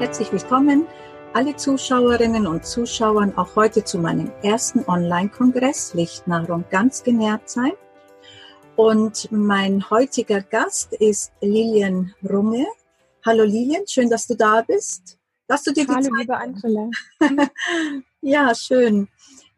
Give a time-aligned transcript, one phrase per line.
[0.00, 0.86] Herzlich willkommen,
[1.34, 7.72] alle Zuschauerinnen und Zuschauern, auch heute zu meinem ersten Online-Kongress Lichtnahrung ganz genährt sein.
[8.76, 12.66] Und mein heutiger Gast ist Lilian Runge.
[13.26, 15.18] Hallo Lilian, schön, dass du da bist.
[15.46, 16.88] Dass du dir die Hallo, Zeit liebe Angela.
[18.22, 19.06] ja, schön.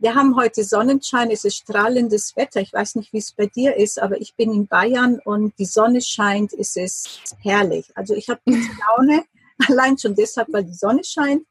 [0.01, 2.61] Wir haben heute Sonnenschein, es ist strahlendes Wetter.
[2.61, 5.67] Ich weiß nicht, wie es bei dir ist, aber ich bin in Bayern und die
[5.67, 7.93] Sonne scheint, es ist herrlich.
[7.95, 9.23] Also ich habe gute Laune,
[9.69, 11.47] allein schon deshalb, weil die Sonne scheint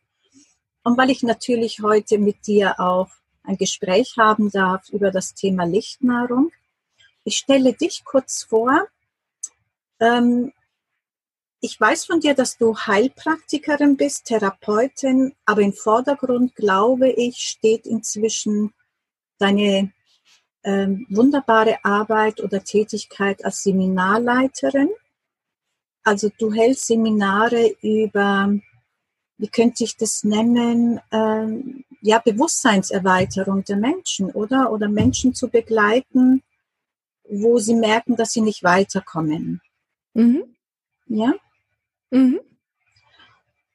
[0.83, 3.09] und weil ich natürlich heute mit dir auch
[3.43, 6.51] ein Gespräch haben darf über das Thema Lichtnahrung.
[7.23, 8.87] Ich stelle dich kurz vor.
[9.99, 10.51] Ähm,
[11.59, 17.85] ich weiß von dir, dass du Heilpraktikerin bist, Therapeutin, aber im Vordergrund, glaube ich, steht
[17.85, 18.73] inzwischen
[19.37, 19.91] deine
[20.63, 24.89] ähm, wunderbare Arbeit oder Tätigkeit als Seminarleiterin.
[26.03, 28.53] Also du hältst Seminare über,
[29.37, 34.71] wie könnte ich das nennen, ähm, ja, Bewusstseinserweiterung der Menschen, oder?
[34.71, 36.41] Oder Menschen zu begleiten,
[37.29, 39.61] wo sie merken, dass sie nicht weiterkommen.
[40.13, 40.55] Mhm.
[41.05, 41.33] Ja?
[42.09, 42.39] Mhm.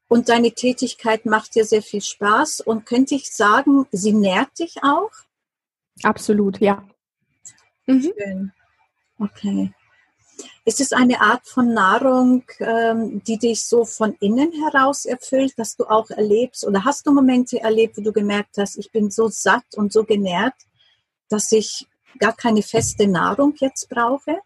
[0.08, 4.76] Und deine Tätigkeit macht dir sehr viel Spaß und könnte ich sagen, sie nährt dich
[4.82, 5.10] auch?
[6.02, 6.86] Absolut, ja.
[7.86, 8.02] Mhm.
[8.02, 8.52] Schön.
[9.18, 9.72] Okay.
[10.64, 15.76] Ist es eine Art von Nahrung, ähm, die dich so von innen heraus erfüllt, dass
[15.76, 19.28] du auch erlebst oder hast du Momente erlebt, wo du gemerkt hast, ich bin so
[19.28, 20.54] satt und so genährt,
[21.28, 21.86] dass ich
[22.18, 24.38] gar keine feste Nahrung jetzt brauche?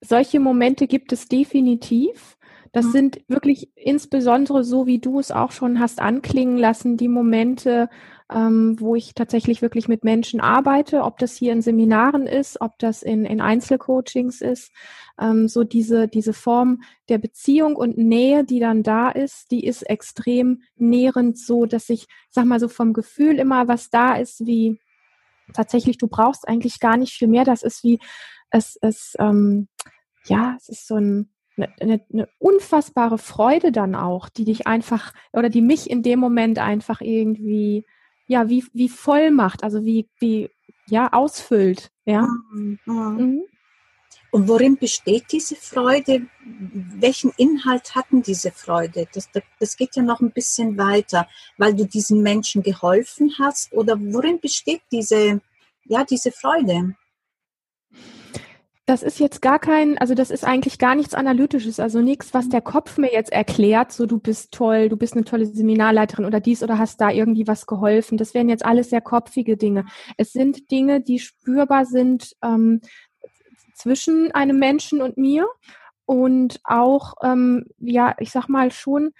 [0.00, 2.36] solche Momente gibt es definitiv.
[2.72, 2.92] Das mhm.
[2.92, 7.88] sind wirklich insbesondere so, wie du es auch schon hast anklingen lassen, die Momente,
[8.30, 12.78] ähm, wo ich tatsächlich wirklich mit Menschen arbeite, ob das hier in Seminaren ist, ob
[12.78, 14.70] das in, in Einzelcoachings ist.
[15.20, 19.82] Ähm, so diese, diese Form der Beziehung und Nähe, die dann da ist, die ist
[19.82, 24.78] extrem nährend, so dass ich, sag mal so vom Gefühl immer, was da ist, wie
[25.52, 27.44] tatsächlich, du brauchst eigentlich gar nicht viel mehr.
[27.44, 27.98] Das ist wie,
[28.50, 29.68] es, es, ähm,
[30.26, 35.12] ja, es ist so ein, eine, eine, eine unfassbare Freude dann auch, die dich einfach
[35.32, 37.84] oder die mich in dem Moment einfach irgendwie
[38.30, 40.50] ja wie wie voll macht, also wie wie
[40.86, 42.22] ja ausfüllt, ja.
[42.52, 42.78] Mhm.
[42.86, 43.42] Mhm.
[44.32, 46.28] Und worin besteht diese Freude?
[46.44, 49.08] Welchen Inhalt hatten diese Freude?
[49.12, 51.26] Das, das geht ja noch ein bisschen weiter,
[51.58, 53.72] weil du diesen Menschen geholfen hast.
[53.72, 55.40] Oder worin besteht diese,
[55.84, 56.94] ja, diese Freude?
[58.90, 62.48] Das ist jetzt gar kein, also das ist eigentlich gar nichts Analytisches, also nichts, was
[62.48, 66.40] der Kopf mir jetzt erklärt, so du bist toll, du bist eine tolle Seminarleiterin oder
[66.40, 68.18] dies oder hast da irgendwie was geholfen.
[68.18, 69.84] Das wären jetzt alles sehr kopfige Dinge.
[70.16, 72.80] Es sind Dinge, die spürbar sind ähm,
[73.74, 75.46] zwischen einem Menschen und mir
[76.04, 79.12] und auch, ähm, ja, ich sag mal schon,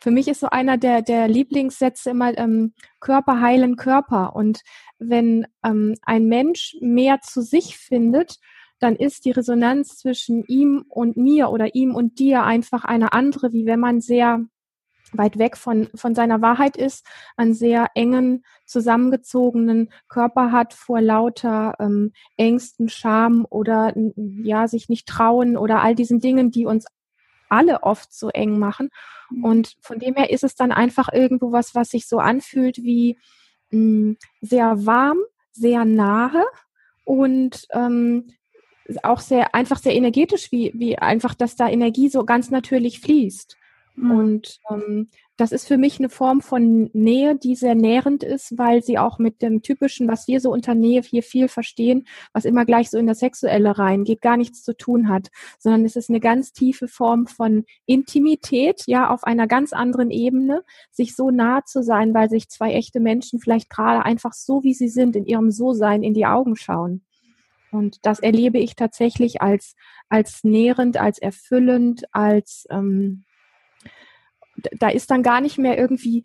[0.00, 4.34] für mich ist so einer der, der Lieblingssätze immer ähm, Körper heilen Körper.
[4.34, 4.62] Und
[4.98, 8.38] wenn ähm, ein Mensch mehr zu sich findet,
[8.82, 13.52] dann ist die Resonanz zwischen ihm und mir oder ihm und dir einfach eine andere,
[13.52, 14.44] wie wenn man sehr
[15.12, 17.06] weit weg von, von seiner Wahrheit ist,
[17.36, 25.06] einen sehr engen, zusammengezogenen Körper hat vor lauter ähm, Ängsten, Scham oder ja, sich nicht
[25.06, 26.86] trauen oder all diesen Dingen, die uns
[27.48, 28.88] alle oft so eng machen.
[29.30, 29.44] Mhm.
[29.44, 33.18] Und von dem her ist es dann einfach irgendwo was, was sich so anfühlt wie
[33.70, 35.18] mh, hm, sehr warm,
[35.52, 36.44] sehr nahe
[37.04, 38.28] und ähm,
[38.98, 43.56] auch sehr einfach sehr energetisch, wie, wie einfach, dass da Energie so ganz natürlich fließt.
[43.94, 44.10] Mhm.
[44.10, 48.82] Und ähm, das ist für mich eine Form von Nähe, die sehr nährend ist, weil
[48.82, 52.64] sie auch mit dem typischen, was wir so unter Nähe hier viel verstehen, was immer
[52.64, 56.20] gleich so in das Sexuelle reingeht, gar nichts zu tun hat, sondern es ist eine
[56.20, 61.82] ganz tiefe Form von Intimität, ja, auf einer ganz anderen Ebene, sich so nah zu
[61.82, 65.50] sein, weil sich zwei echte Menschen vielleicht gerade einfach so, wie sie sind, in ihrem
[65.50, 67.02] So-Sein in die Augen schauen.
[67.72, 69.74] Und das erlebe ich tatsächlich als,
[70.08, 73.24] als nährend, als erfüllend, als ähm,
[74.78, 76.24] da ist dann gar nicht mehr irgendwie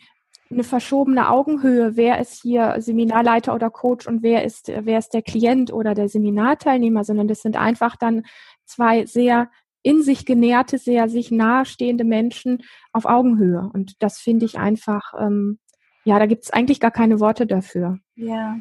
[0.49, 5.21] eine verschobene Augenhöhe, wer ist hier Seminarleiter oder Coach und wer ist, wer ist der
[5.21, 8.23] Klient oder der Seminarteilnehmer, sondern das sind einfach dann
[8.65, 9.49] zwei sehr
[9.83, 13.69] in sich genährte, sehr sich nahestehende Menschen auf Augenhöhe.
[13.73, 15.59] Und das finde ich einfach, ähm,
[16.03, 17.99] ja, da gibt es eigentlich gar keine Worte dafür.
[18.15, 18.57] Ja,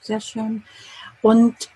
[0.00, 0.64] sehr schön.
[1.22, 1.70] Und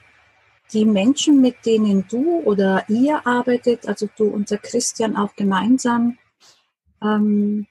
[0.73, 6.19] die Menschen, mit denen du oder ihr arbeitet, also du und der Christian auch gemeinsam,
[7.03, 7.67] ähm,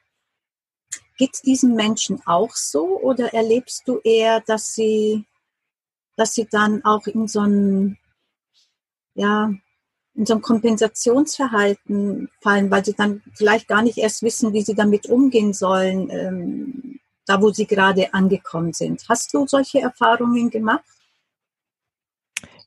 [1.18, 5.26] geht es diesen Menschen auch so oder erlebst du eher, dass sie,
[6.16, 7.98] dass sie dann auch in so ein,
[9.16, 9.54] ja,
[10.16, 14.76] in so ein Kompensationsverhalten fallen, weil sie dann vielleicht gar nicht erst wissen, wie sie
[14.76, 19.04] damit umgehen sollen, ähm, da wo sie gerade angekommen sind.
[19.08, 20.84] Hast du solche Erfahrungen gemacht?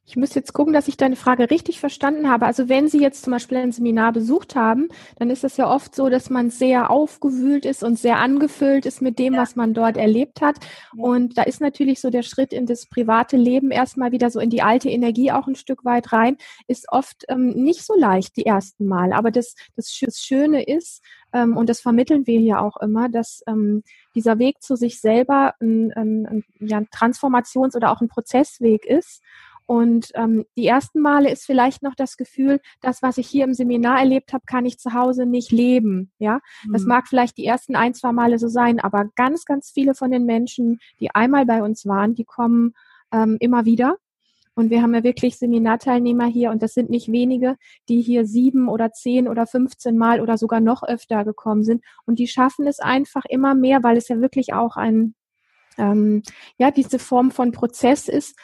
[0.04, 2.44] Ich muss jetzt gucken, dass ich deine Frage richtig verstanden habe.
[2.44, 5.94] Also wenn Sie jetzt zum Beispiel ein Seminar besucht haben, dann ist es ja oft
[5.94, 9.42] so, dass man sehr aufgewühlt ist und sehr angefüllt ist mit dem, ja.
[9.42, 10.56] was man dort erlebt hat.
[10.96, 11.04] Ja.
[11.04, 14.50] Und da ist natürlich so der Schritt in das private Leben erstmal wieder so in
[14.50, 18.44] die alte Energie auch ein Stück weit rein, ist oft ähm, nicht so leicht die
[18.44, 19.12] ersten Mal.
[19.12, 21.00] Aber das, das, das Schöne ist,
[21.32, 23.82] ähm, und das vermitteln wir hier auch immer, dass ähm,
[24.14, 28.84] dieser Weg zu sich selber ein, ein, ein, ja, ein Transformations- oder auch ein Prozessweg
[28.84, 29.22] ist.
[29.66, 33.54] Und ähm, die ersten Male ist vielleicht noch das Gefühl, das, was ich hier im
[33.54, 36.12] Seminar erlebt habe, kann ich zu Hause nicht leben.
[36.18, 36.72] Ja, mhm.
[36.72, 40.10] das mag vielleicht die ersten ein, zwei Male so sein, aber ganz, ganz viele von
[40.10, 42.74] den Menschen, die einmal bei uns waren, die kommen
[43.12, 43.96] ähm, immer wieder.
[44.54, 47.56] Und wir haben ja wirklich Seminarteilnehmer hier und das sind nicht wenige,
[47.88, 51.82] die hier sieben oder zehn oder 15 Mal oder sogar noch öfter gekommen sind.
[52.04, 55.14] Und die schaffen es einfach immer mehr, weil es ja wirklich auch ein,
[55.78, 56.22] ähm,
[56.58, 58.36] ja, diese Form von Prozess ist,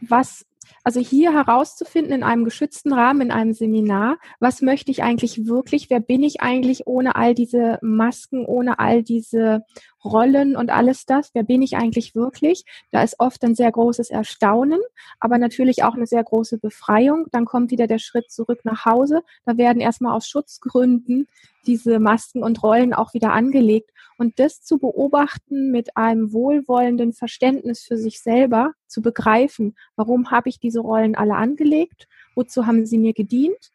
[0.00, 0.46] was
[0.84, 5.90] also hier herauszufinden in einem geschützten Rahmen, in einem Seminar, was möchte ich eigentlich wirklich,
[5.90, 9.64] wer bin ich eigentlich ohne all diese Masken, ohne all diese
[10.04, 12.64] Rollen und alles das, wer bin ich eigentlich wirklich?
[12.90, 14.80] Da ist oft ein sehr großes Erstaunen,
[15.20, 17.26] aber natürlich auch eine sehr große Befreiung.
[17.30, 19.22] Dann kommt wieder der Schritt zurück nach Hause.
[19.44, 21.28] Da werden erstmal aus Schutzgründen
[21.66, 23.90] diese Masken und Rollen auch wieder angelegt.
[24.18, 30.48] Und das zu beobachten mit einem wohlwollenden Verständnis für sich selber, zu begreifen, warum habe
[30.48, 33.71] ich diese Rollen alle angelegt, wozu haben sie mir gedient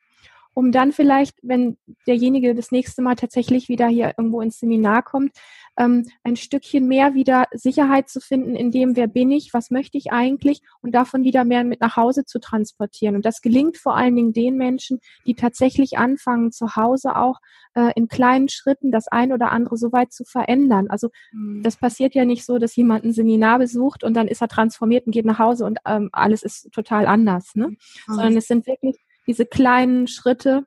[0.57, 1.77] um dann vielleicht, wenn
[2.07, 5.37] derjenige das nächste Mal tatsächlich wieder hier irgendwo ins Seminar kommt,
[5.77, 9.99] ähm, ein Stückchen mehr wieder Sicherheit zu finden, in dem, wer bin ich, was möchte
[9.99, 13.15] ich eigentlich und davon wieder mehr mit nach Hause zu transportieren.
[13.15, 17.37] Und das gelingt vor allen Dingen den Menschen, die tatsächlich anfangen, zu Hause auch
[17.75, 20.87] äh, in kleinen Schritten das ein oder andere so weit zu verändern.
[20.89, 21.61] Also mhm.
[21.61, 25.05] das passiert ja nicht so, dass jemand ein Seminar besucht und dann ist er transformiert
[25.05, 27.67] und geht nach Hause und ähm, alles ist total anders, ne?
[27.67, 27.77] Mhm.
[28.07, 30.65] Sondern es sind wirklich diese kleinen Schritte,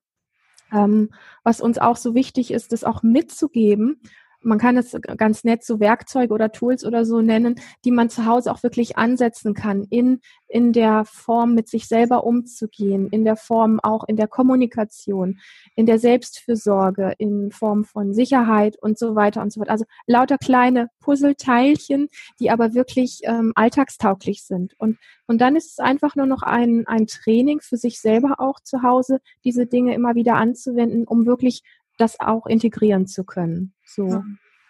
[0.72, 1.10] ähm,
[1.42, 4.00] was uns auch so wichtig ist, das auch mitzugeben
[4.42, 8.26] man kann es ganz nett so Werkzeuge oder Tools oder so nennen, die man zu
[8.26, 13.36] Hause auch wirklich ansetzen kann, in, in der Form mit sich selber umzugehen, in der
[13.36, 15.38] Form auch in der Kommunikation,
[15.76, 19.70] in der Selbstfürsorge, in Form von Sicherheit und so weiter und so fort.
[19.70, 22.08] Also lauter kleine Puzzleteilchen,
[22.40, 24.74] die aber wirklich ähm, alltagstauglich sind.
[24.78, 28.60] Und, und dann ist es einfach nur noch ein, ein Training für sich selber auch
[28.60, 31.62] zu Hause, diese Dinge immer wieder anzuwenden, um wirklich
[32.00, 33.74] das auch integrieren zu können.
[33.84, 34.22] So.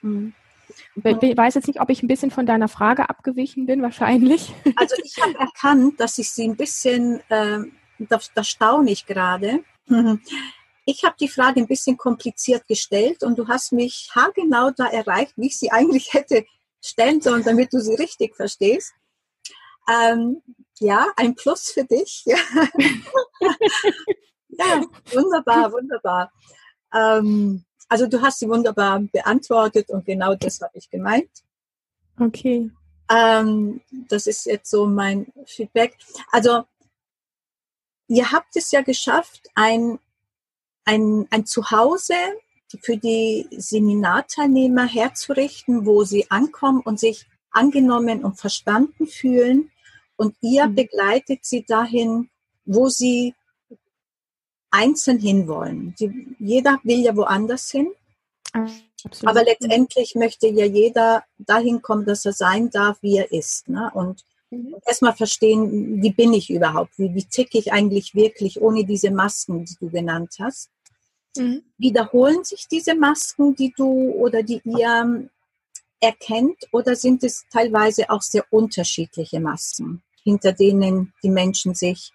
[0.03, 0.35] Mhm.
[0.97, 4.53] Ich weiß jetzt nicht, ob ich ein bisschen von deiner Frage abgewichen bin, wahrscheinlich.
[4.77, 7.59] Also ich habe erkannt, dass ich sie ein bisschen, äh,
[7.99, 9.65] das, das staune ich gerade.
[9.87, 10.21] Mhm.
[10.85, 15.35] Ich habe die Frage ein bisschen kompliziert gestellt und du hast mich haargenau da erreicht,
[15.37, 16.45] wie ich sie eigentlich hätte
[16.83, 18.95] stellen sollen, damit du sie richtig verstehst.
[19.89, 20.43] Ähm,
[20.79, 22.25] ja, ein Plus für dich.
[24.49, 24.83] ja,
[25.13, 26.33] wunderbar, wunderbar.
[26.95, 31.31] Ähm, also du hast sie wunderbar beantwortet und genau das habe ich gemeint.
[32.19, 32.71] Okay.
[33.11, 35.97] Ähm, das ist jetzt so mein Feedback.
[36.31, 36.65] Also
[38.07, 39.99] ihr habt es ja geschafft, ein,
[40.85, 42.15] ein, ein Zuhause
[42.83, 49.71] für die Seminarteilnehmer herzurichten, wo sie ankommen und sich angenommen und verstanden fühlen.
[50.17, 50.77] Und ihr mhm.
[50.77, 52.31] begleitet sie dahin,
[52.65, 53.35] wo sie
[54.71, 55.95] einzeln hinwollen.
[55.99, 57.91] Die, jeder will ja woanders hin.
[58.53, 59.29] Absolut.
[59.29, 63.69] Aber letztendlich möchte ja jeder dahin kommen, dass er sein darf, wie er ist.
[63.69, 63.91] Ne?
[63.95, 64.77] Und mhm.
[64.87, 66.99] erstmal verstehen, wie bin ich überhaupt?
[66.99, 70.71] Wie, wie ticke ich eigentlich wirklich ohne diese Masken, die du genannt hast?
[71.37, 71.63] Mhm.
[71.79, 75.29] Wiederholen sich diese Masken, die du oder die ihr
[76.01, 82.13] erkennt, oder sind es teilweise auch sehr unterschiedliche Masken, hinter denen die Menschen sich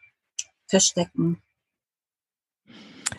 [0.68, 1.42] verstecken?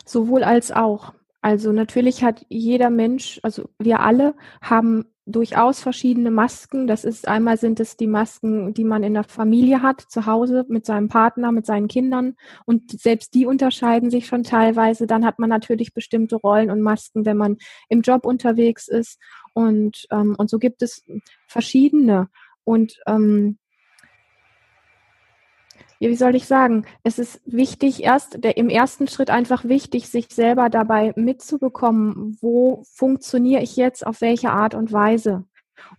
[0.05, 1.13] Sowohl als auch.
[1.41, 6.87] Also natürlich hat jeder Mensch, also wir alle haben durchaus verschiedene Masken.
[6.87, 10.65] Das ist einmal sind es die Masken, die man in der Familie hat, zu Hause
[10.69, 12.35] mit seinem Partner, mit seinen Kindern.
[12.65, 15.05] Und selbst die unterscheiden sich schon teilweise.
[15.05, 17.57] Dann hat man natürlich bestimmte Rollen und Masken, wenn man
[17.89, 19.19] im Job unterwegs ist.
[19.53, 21.03] Und, ähm, und so gibt es
[21.47, 22.29] verschiedene.
[22.63, 23.57] Und ähm,
[25.99, 30.27] wie soll ich sagen, es ist wichtig, erst der, im ersten Schritt einfach wichtig, sich
[30.29, 35.45] selber dabei mitzubekommen, wo funktioniere ich jetzt, auf welche Art und Weise.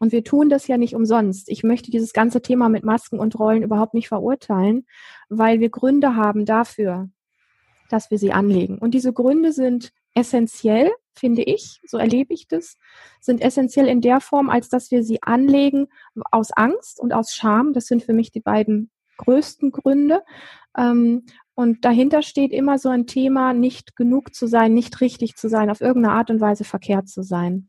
[0.00, 1.48] Und wir tun das ja nicht umsonst.
[1.48, 4.86] Ich möchte dieses ganze Thema mit Masken und Rollen überhaupt nicht verurteilen,
[5.28, 7.08] weil wir Gründe haben dafür.
[7.88, 8.78] dass wir sie anlegen.
[8.78, 12.76] Und diese Gründe sind essentiell, finde ich, so erlebe ich das,
[13.20, 15.88] sind essentiell in der Form, als dass wir sie anlegen
[16.30, 17.72] aus Angst und aus Scham.
[17.72, 20.22] Das sind für mich die beiden größten Gründe.
[20.76, 25.48] Ähm, und dahinter steht immer so ein Thema, nicht genug zu sein, nicht richtig zu
[25.48, 27.68] sein, auf irgendeine Art und Weise verkehrt zu sein.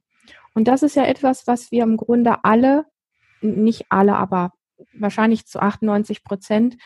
[0.53, 2.85] Und das ist ja etwas, was wir im Grunde alle,
[3.41, 4.51] nicht alle, aber
[4.93, 6.77] wahrscheinlich zu 98 Prozent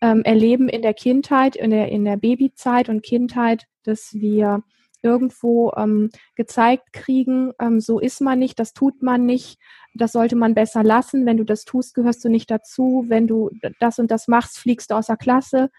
[0.00, 4.62] ähm, erleben in der Kindheit, in der, in der Babyzeit und Kindheit, dass wir
[5.02, 9.58] irgendwo ähm, gezeigt kriegen, ähm, so ist man nicht, das tut man nicht,
[9.94, 11.26] das sollte man besser lassen.
[11.26, 13.04] Wenn du das tust, gehörst du nicht dazu.
[13.08, 15.70] Wenn du das und das machst, fliegst du aus der Klasse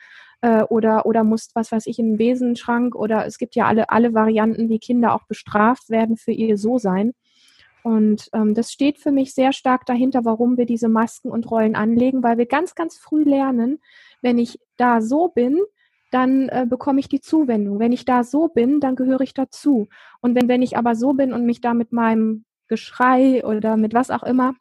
[0.41, 3.89] äh, oder, oder musst, was weiß ich, in den Besenschrank oder es gibt ja alle,
[3.89, 7.13] alle Varianten, wie Kinder auch bestraft werden für ihr So-Sein.
[7.83, 11.75] Und ähm, das steht für mich sehr stark dahinter, warum wir diese Masken und Rollen
[11.75, 13.79] anlegen, weil wir ganz, ganz früh lernen,
[14.21, 15.59] wenn ich da so bin,
[16.11, 17.79] dann äh, bekomme ich die Zuwendung.
[17.79, 19.87] Wenn ich da so bin, dann gehöre ich dazu.
[20.19, 23.93] Und wenn, wenn ich aber so bin und mich da mit meinem Geschrei oder mit
[23.93, 24.53] was auch immer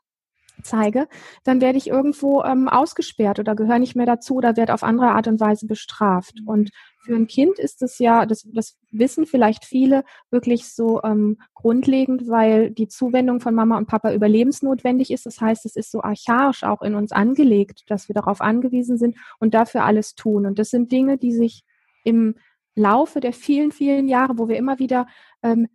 [0.63, 1.09] zeige,
[1.45, 5.11] dann werde ich irgendwo ähm, ausgesperrt oder gehöre nicht mehr dazu oder werde auf andere
[5.11, 6.41] Art und Weise bestraft.
[6.41, 6.49] Mhm.
[6.49, 6.71] Und
[7.03, 12.29] für ein Kind ist es ja, das, das wissen vielleicht viele, wirklich so ähm, grundlegend,
[12.29, 15.25] weil die Zuwendung von Mama und Papa überlebensnotwendig ist.
[15.25, 19.17] Das heißt, es ist so archaisch auch in uns angelegt, dass wir darauf angewiesen sind
[19.39, 20.45] und dafür alles tun.
[20.45, 21.65] Und das sind Dinge, die sich
[22.05, 22.35] im
[22.75, 25.07] Laufe der vielen, vielen Jahre, wo wir immer wieder
[25.43, 25.69] ähm,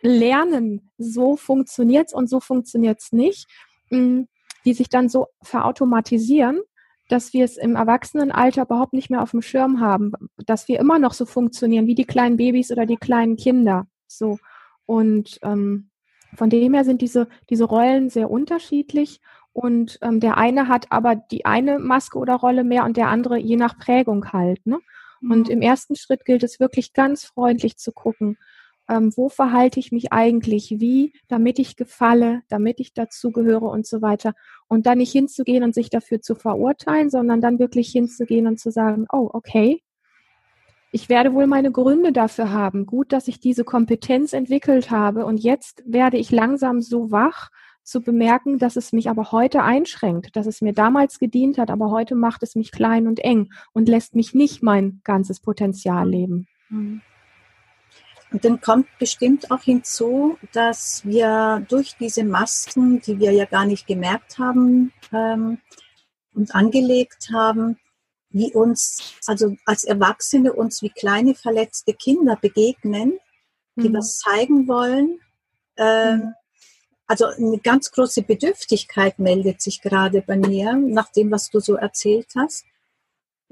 [0.00, 3.46] lernen, so funktioniert's und so funktioniert's nicht,
[3.90, 4.24] mh,
[4.64, 6.60] die sich dann so verautomatisieren
[7.08, 10.12] dass wir es im Erwachsenenalter überhaupt nicht mehr auf dem Schirm haben,
[10.46, 13.86] dass wir immer noch so funktionieren wie die kleinen Babys oder die kleinen Kinder.
[14.06, 14.38] So
[14.86, 15.90] und ähm,
[16.34, 19.20] von dem her sind diese diese Rollen sehr unterschiedlich
[19.54, 23.38] und ähm, der eine hat aber die eine Maske oder Rolle mehr und der andere
[23.38, 24.66] je nach Prägung halt.
[24.66, 24.80] Ne?
[25.22, 25.52] Und mhm.
[25.52, 28.36] im ersten Schritt gilt es wirklich ganz freundlich zu gucken,
[28.88, 34.02] ähm, wo verhalte ich mich eigentlich wie, damit ich gefalle, damit ich dazugehöre und so
[34.02, 34.34] weiter.
[34.68, 38.70] Und dann nicht hinzugehen und sich dafür zu verurteilen, sondern dann wirklich hinzugehen und zu
[38.70, 39.82] sagen, oh, okay,
[40.92, 42.86] ich werde wohl meine Gründe dafür haben.
[42.86, 47.50] Gut, dass ich diese Kompetenz entwickelt habe und jetzt werde ich langsam so wach
[47.82, 51.90] zu bemerken, dass es mich aber heute einschränkt, dass es mir damals gedient hat, aber
[51.90, 56.46] heute macht es mich klein und eng und lässt mich nicht mein ganzes Potenzial leben.
[56.70, 57.02] Mhm.
[58.34, 63.64] Und dann kommt bestimmt auch hinzu, dass wir durch diese Masken, die wir ja gar
[63.64, 65.58] nicht gemerkt haben ähm,
[66.34, 67.78] und angelegt haben,
[68.30, 73.20] wie uns, also als Erwachsene uns wie kleine verletzte Kinder begegnen,
[73.76, 73.94] die mhm.
[73.94, 75.20] was zeigen wollen.
[75.76, 76.34] Ähm, mhm.
[77.06, 81.76] Also eine ganz große Bedürftigkeit meldet sich gerade bei mir, nach dem, was du so
[81.76, 82.64] erzählt hast.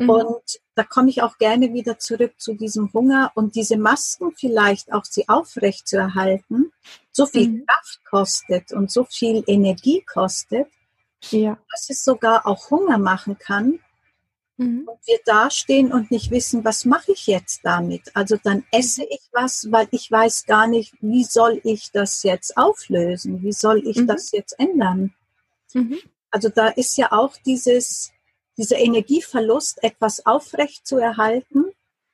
[0.02, 0.10] Mhm.
[0.10, 4.92] Und da komme ich auch gerne wieder zurück zu diesem Hunger und diese Masken vielleicht
[4.92, 6.72] auch sie aufrecht zu erhalten,
[7.10, 7.66] so viel mhm.
[7.66, 10.68] Kraft kostet und so viel Energie kostet,
[11.30, 11.58] ja.
[11.70, 13.80] dass es sogar auch Hunger machen kann.
[14.56, 14.86] Mhm.
[14.86, 18.14] Und wir dastehen und nicht wissen, was mache ich jetzt damit?
[18.14, 22.56] Also dann esse ich was, weil ich weiß gar nicht, wie soll ich das jetzt
[22.56, 23.42] auflösen?
[23.42, 24.06] Wie soll ich mhm.
[24.06, 25.14] das jetzt ändern?
[25.74, 25.98] Mhm.
[26.30, 28.11] Also da ist ja auch dieses,
[28.56, 31.64] dieser Energieverlust, etwas aufrecht zu erhalten,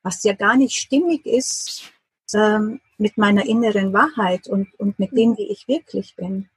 [0.02, 1.92] was ja gar nicht stimmig ist
[2.34, 6.48] ähm, mit meiner inneren Wahrheit und, und mit dem, wie ich wirklich bin.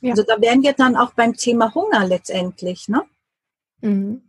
[0.00, 0.10] Ja.
[0.10, 3.02] Also da wären wir dann auch beim Thema Hunger letztendlich, ne?
[3.80, 4.22] Mhm.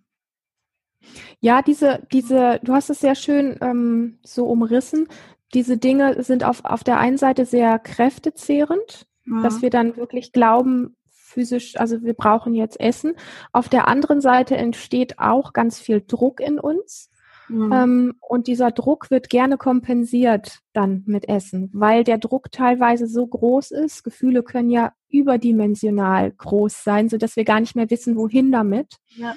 [1.39, 5.07] Ja, diese, diese, du hast es sehr schön ähm, so umrissen.
[5.53, 9.43] Diese Dinge sind auf, auf der einen Seite sehr kräftezehrend, mhm.
[9.43, 10.96] dass wir dann wirklich glauben,
[11.37, 13.13] physisch, also wir brauchen jetzt Essen.
[13.51, 17.11] Auf der anderen Seite entsteht auch ganz viel Druck in uns.
[17.47, 17.71] Mhm.
[17.71, 23.27] Ähm, und dieser Druck wird gerne kompensiert dann mit Essen, weil der Druck teilweise so
[23.27, 24.03] groß ist.
[24.03, 28.95] Gefühle können ja überdimensional groß sein, so dass wir gar nicht mehr wissen, wohin damit.
[29.09, 29.35] Ja.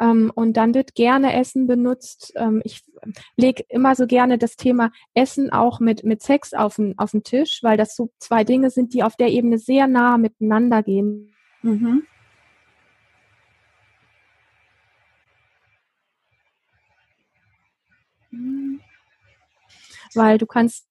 [0.00, 2.32] Ähm, und dann wird gerne Essen benutzt.
[2.36, 2.82] Ähm, ich
[3.36, 7.22] lege immer so gerne das Thema Essen auch mit, mit Sex auf den, auf den
[7.22, 11.34] Tisch, weil das so zwei Dinge sind, die auf der Ebene sehr nah miteinander gehen.
[11.62, 12.02] Mhm.
[20.14, 20.86] Weil du kannst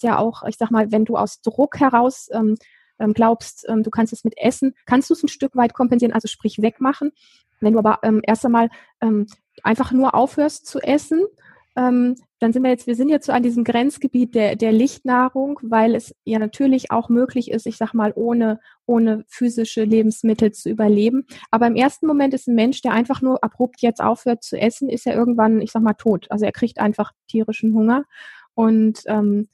[0.00, 2.56] ja auch, ich sag mal, wenn du aus Druck heraus ähm,
[2.98, 6.12] ähm, glaubst, ähm, du kannst es mit Essen, kannst du es ein Stück weit kompensieren,
[6.14, 7.12] also sprich wegmachen.
[7.60, 8.68] Wenn du aber ähm, erst einmal
[9.00, 9.26] ähm,
[9.62, 11.24] einfach nur aufhörst zu essen,
[11.76, 15.58] ähm, dann sind wir jetzt, wir sind jetzt so an diesem Grenzgebiet der, der Lichtnahrung,
[15.62, 20.68] weil es ja natürlich auch möglich ist, ich sag mal, ohne, ohne physische Lebensmittel zu
[20.70, 21.26] überleben.
[21.50, 24.88] Aber im ersten Moment ist ein Mensch, der einfach nur abrupt jetzt aufhört zu essen,
[24.88, 26.26] ist ja irgendwann, ich sag mal, tot.
[26.30, 28.04] Also er kriegt einfach tierischen Hunger
[28.54, 29.48] und ähm,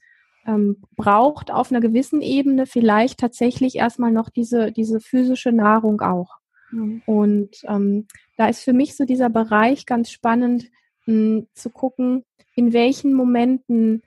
[0.45, 6.37] ähm, braucht auf einer gewissen Ebene vielleicht tatsächlich erstmal noch diese, diese physische Nahrung auch.
[6.71, 7.01] Mhm.
[7.05, 8.07] Und ähm,
[8.37, 10.69] da ist für mich so dieser Bereich ganz spannend
[11.05, 12.23] mh, hm, zu gucken,
[12.55, 14.03] in welchen Momenten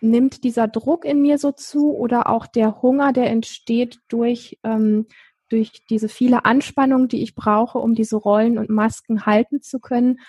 [0.00, 5.06] nimmt dieser Druck in mir so zu oder auch der Hunger, der entsteht durch, ähm,
[5.48, 10.20] durch diese viele Anspannung, die ich brauche, um diese Rollen und Masken halten zu können.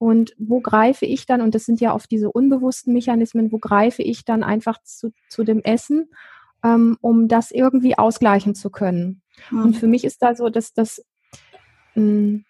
[0.00, 4.02] Und wo greife ich dann, und das sind ja oft diese unbewussten Mechanismen, wo greife
[4.02, 6.08] ich dann einfach zu, zu dem Essen,
[6.64, 9.20] ähm, um das irgendwie ausgleichen zu können.
[9.50, 9.62] Mhm.
[9.62, 11.04] Und für mich ist da so, dass das,
[11.96, 12.44] mh, hm,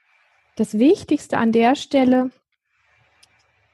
[0.54, 2.30] das Wichtigste an der Stelle,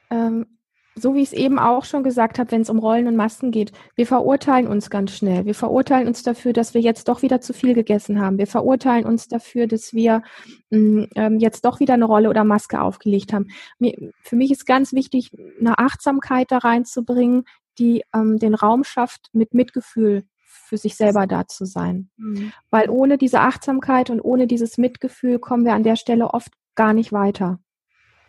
[0.09, 0.56] ähm,
[0.99, 3.51] so wie ich es eben auch schon gesagt habe, wenn es um Rollen und Masken
[3.51, 5.45] geht, wir verurteilen uns ganz schnell.
[5.45, 8.37] Wir verurteilen uns dafür, dass wir jetzt doch wieder zu viel gegessen haben.
[8.37, 10.23] Wir verurteilen uns dafür, dass wir
[10.71, 13.47] mm, ähm, jetzt doch wieder eine Rolle oder Maske aufgelegt haben.
[13.79, 17.43] Mir, für mich ist ganz wichtig, eine Achtsamkeit da reinzubringen,
[17.77, 22.09] die ähm, den Raum schafft, mit Mitgefühl für sich selber da zu sein.
[22.17, 22.51] Mhm.
[22.69, 26.93] Weil ohne diese Achtsamkeit und ohne dieses Mitgefühl kommen wir an der Stelle oft gar
[26.93, 27.59] nicht weiter.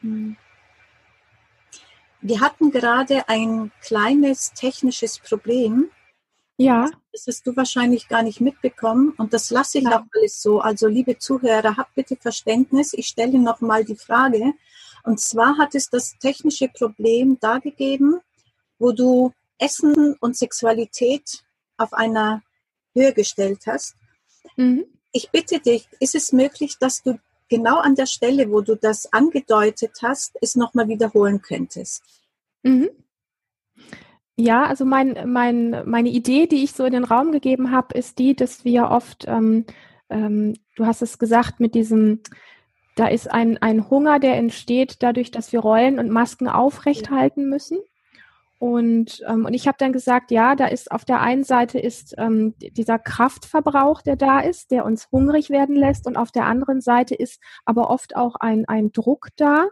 [0.03, 0.37] Mhm.
[2.21, 5.91] Wir hatten gerade ein kleines technisches Problem.
[6.57, 6.91] Ja.
[7.13, 9.99] Das hast du wahrscheinlich gar nicht mitbekommen und das lasse ich ja.
[10.01, 10.61] auch alles so.
[10.61, 12.93] Also liebe Zuhörer, habt bitte Verständnis.
[12.93, 14.53] Ich stelle noch mal die Frage.
[15.05, 18.21] Und zwar hat es das technische Problem dargegeben,
[18.79, 21.45] wo du Essen und Sexualität
[21.77, 22.43] auf einer
[22.95, 23.95] Höhe gestellt hast.
[24.57, 24.85] Mhm.
[25.13, 29.13] Ich bitte dich, ist es möglich, dass du genau an der Stelle, wo du das
[29.13, 32.03] angedeutet hast, es nochmal wiederholen könntest.
[32.63, 32.91] Mhm.
[34.37, 38.21] Ja, also mein, mein, meine Idee, die ich so in den Raum gegeben habe, ist
[38.21, 39.65] die, dass wir oft, ähm,
[40.11, 42.21] ähm, du hast es gesagt, mit diesem,
[42.95, 47.79] da ist ein, ein Hunger, der entsteht dadurch, dass wir Rollen und Masken aufrechthalten müssen.
[48.59, 52.15] Und, ähm, und ich habe dann gesagt, ja, da ist auf der einen Seite ist
[52.19, 56.81] ähm, dieser Kraftverbrauch, der da ist, der uns hungrig werden lässt, und auf der anderen
[56.81, 59.69] Seite ist aber oft auch ein, ein Druck da,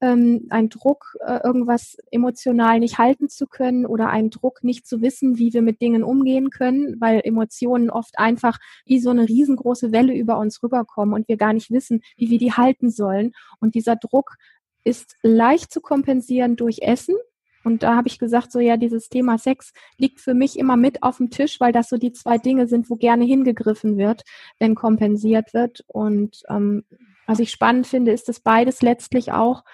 [0.00, 5.02] ähm, ein Druck, äh, irgendwas emotional nicht halten zu können oder ein Druck, nicht zu
[5.02, 9.92] wissen, wie wir mit Dingen umgehen können, weil Emotionen oft einfach wie so eine riesengroße
[9.92, 13.32] Welle über uns rüberkommen und wir gar nicht wissen, wie wir die halten sollen.
[13.60, 14.36] Und dieser Druck
[14.84, 17.16] ist leicht zu kompensieren durch Essen,
[17.64, 21.02] und da habe ich gesagt, so ja, dieses Thema Sex liegt für mich immer mit
[21.02, 24.22] auf dem Tisch, weil das so die zwei Dinge sind, wo gerne hingegriffen wird,
[24.58, 25.84] wenn kompensiert wird.
[25.86, 26.84] Und ähm,
[27.26, 29.64] was ich spannend finde, ist, dass beides letztlich auch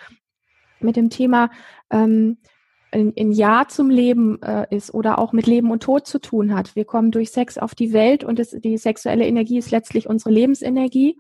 [0.81, 1.51] mit dem Thema
[1.91, 2.39] ähm,
[2.91, 6.55] ein, ein Ja zum Leben äh, ist oder auch mit Leben und Tod zu tun
[6.55, 6.77] hat.
[6.77, 10.31] Wir kommen durch Sex auf die Welt und das, die sexuelle Energie ist letztlich unsere
[10.31, 11.19] Lebensenergie.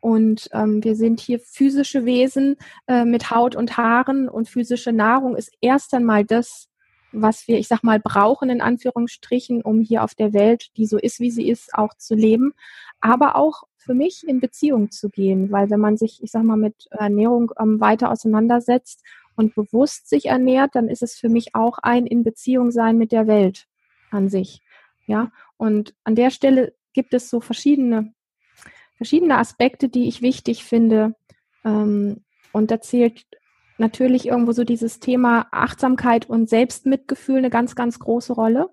[0.00, 2.56] Und ähm, wir sind hier physische Wesen
[2.86, 6.68] äh, mit Haut und Haaren und physische Nahrung ist erst einmal das,
[7.12, 10.98] was wir, ich sag mal, brauchen in Anführungsstrichen, um hier auf der Welt, die so
[10.98, 12.52] ist, wie sie ist, auch zu leben.
[13.00, 16.56] Aber auch für mich in Beziehung zu gehen, weil wenn man sich, ich sag mal,
[16.56, 19.02] mit Ernährung ähm, weiter auseinandersetzt
[19.34, 23.12] und bewusst sich ernährt, dann ist es für mich auch ein in Beziehung sein mit
[23.12, 23.66] der Welt
[24.10, 24.60] an sich.
[25.06, 28.12] Ja, und an der Stelle gibt es so verschiedene
[28.98, 31.14] verschiedene Aspekte, die ich wichtig finde.
[31.64, 33.24] Ähm, und da zählt
[33.78, 38.70] natürlich irgendwo so dieses Thema Achtsamkeit und Selbstmitgefühl eine ganz, ganz große Rolle,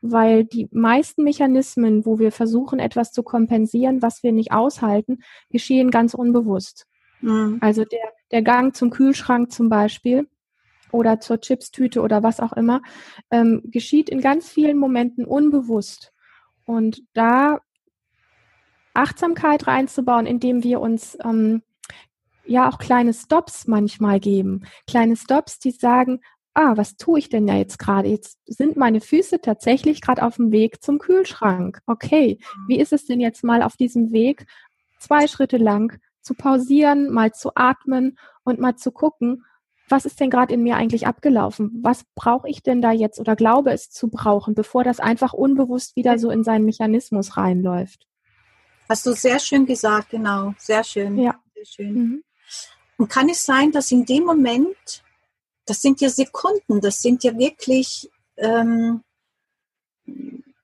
[0.00, 5.18] weil die meisten Mechanismen, wo wir versuchen, etwas zu kompensieren, was wir nicht aushalten,
[5.50, 6.86] geschehen ganz unbewusst.
[7.20, 7.58] Mhm.
[7.60, 10.28] Also der, der Gang zum Kühlschrank zum Beispiel
[10.92, 12.80] oder zur Chipstüte oder was auch immer,
[13.30, 16.12] ähm, geschieht in ganz vielen Momenten unbewusst.
[16.64, 17.58] Und da
[18.94, 21.62] Achtsamkeit reinzubauen, indem wir uns ähm,
[22.46, 24.64] ja auch kleine Stops manchmal geben.
[24.86, 26.20] Kleine Stops, die sagen,
[26.54, 28.08] ah, was tue ich denn da jetzt gerade?
[28.08, 31.80] Jetzt sind meine Füße tatsächlich gerade auf dem Weg zum Kühlschrank.
[31.86, 34.46] Okay, wie ist es denn jetzt mal auf diesem Weg
[34.98, 39.44] zwei Schritte lang zu pausieren, mal zu atmen und mal zu gucken,
[39.88, 41.80] was ist denn gerade in mir eigentlich abgelaufen?
[41.82, 45.94] Was brauche ich denn da jetzt oder glaube es zu brauchen, bevor das einfach unbewusst
[45.96, 48.06] wieder so in seinen Mechanismus reinläuft?
[48.88, 50.54] Hast du sehr schön gesagt, genau.
[50.58, 51.18] Sehr schön.
[51.18, 51.40] Ja.
[51.54, 51.94] Sehr schön.
[51.94, 52.24] Mhm.
[52.98, 55.02] Und kann es sein, dass in dem Moment,
[55.66, 59.02] das sind ja Sekunden, das sind ja wirklich ähm,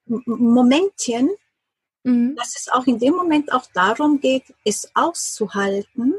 [0.06, 1.30] Momentchen,
[2.04, 2.36] mhm.
[2.36, 6.14] dass es auch in dem Moment auch darum geht, es auszuhalten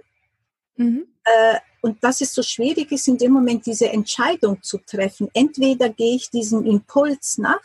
[0.82, 1.08] Mhm.
[1.24, 5.30] Äh, und dass es so schwierig ist, in dem Moment diese Entscheidung zu treffen.
[5.34, 7.62] Entweder gehe ich diesem Impuls nach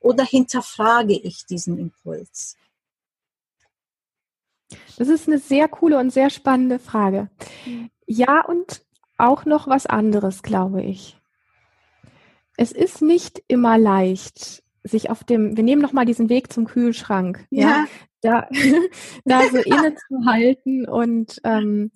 [0.00, 2.56] oder hinterfrage ich diesen Impuls.
[4.96, 7.28] Das ist eine sehr coole und sehr spannende Frage.
[7.66, 7.90] Mhm.
[8.06, 8.82] Ja, und
[9.18, 11.18] auch noch was anderes, glaube ich.
[12.56, 17.46] Es ist nicht immer leicht, sich auf dem, wir nehmen nochmal diesen Weg zum Kühlschrank,
[17.50, 17.86] ja, ja
[18.20, 18.48] da,
[19.24, 21.92] da so innezuhalten und, ähm,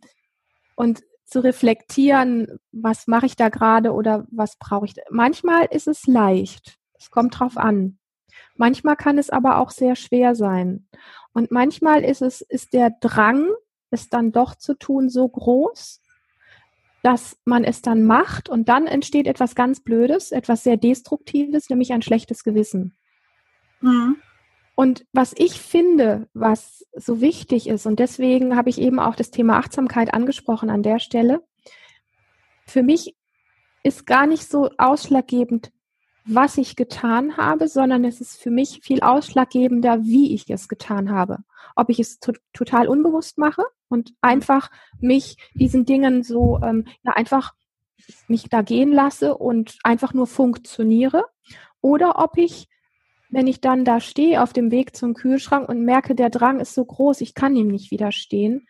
[0.77, 4.95] und zu reflektieren, was mache ich da gerade oder was brauche ich.
[5.11, 6.79] Manchmal ist es leicht.
[6.95, 7.99] Es kommt drauf an.
[8.57, 10.89] Manchmal kann es aber auch sehr schwer sein.
[11.33, 13.49] Und manchmal ist es, ist der Drang,
[13.91, 16.01] es dann doch zu tun, so groß,
[17.03, 21.93] dass man es dann macht und dann entsteht etwas ganz Blödes, etwas sehr Destruktives, nämlich
[21.93, 22.97] ein schlechtes Gewissen.
[23.81, 24.17] Mhm.
[24.75, 29.31] Und was ich finde, was so wichtig ist, und deswegen habe ich eben auch das
[29.31, 31.43] Thema Achtsamkeit angesprochen an der Stelle,
[32.67, 33.17] für mich
[33.83, 35.73] ist gar nicht so ausschlaggebend,
[36.29, 41.11] was ich getan habe, sondern es ist für mich viel ausschlaggebender, wie ich es getan
[41.11, 41.39] habe.
[41.75, 42.21] Ob ich es
[42.53, 47.55] total unbewusst mache und einfach mich diesen Dingen so, ähm, ja, einfach
[48.27, 51.25] mich da gehen lasse und einfach nur funktioniere.
[51.81, 52.69] Oder ob ich,
[53.31, 56.75] wenn ich dann da stehe auf dem Weg zum Kühlschrank und merke, der Drang ist
[56.75, 58.67] so groß, ich kann ihm nicht widerstehen,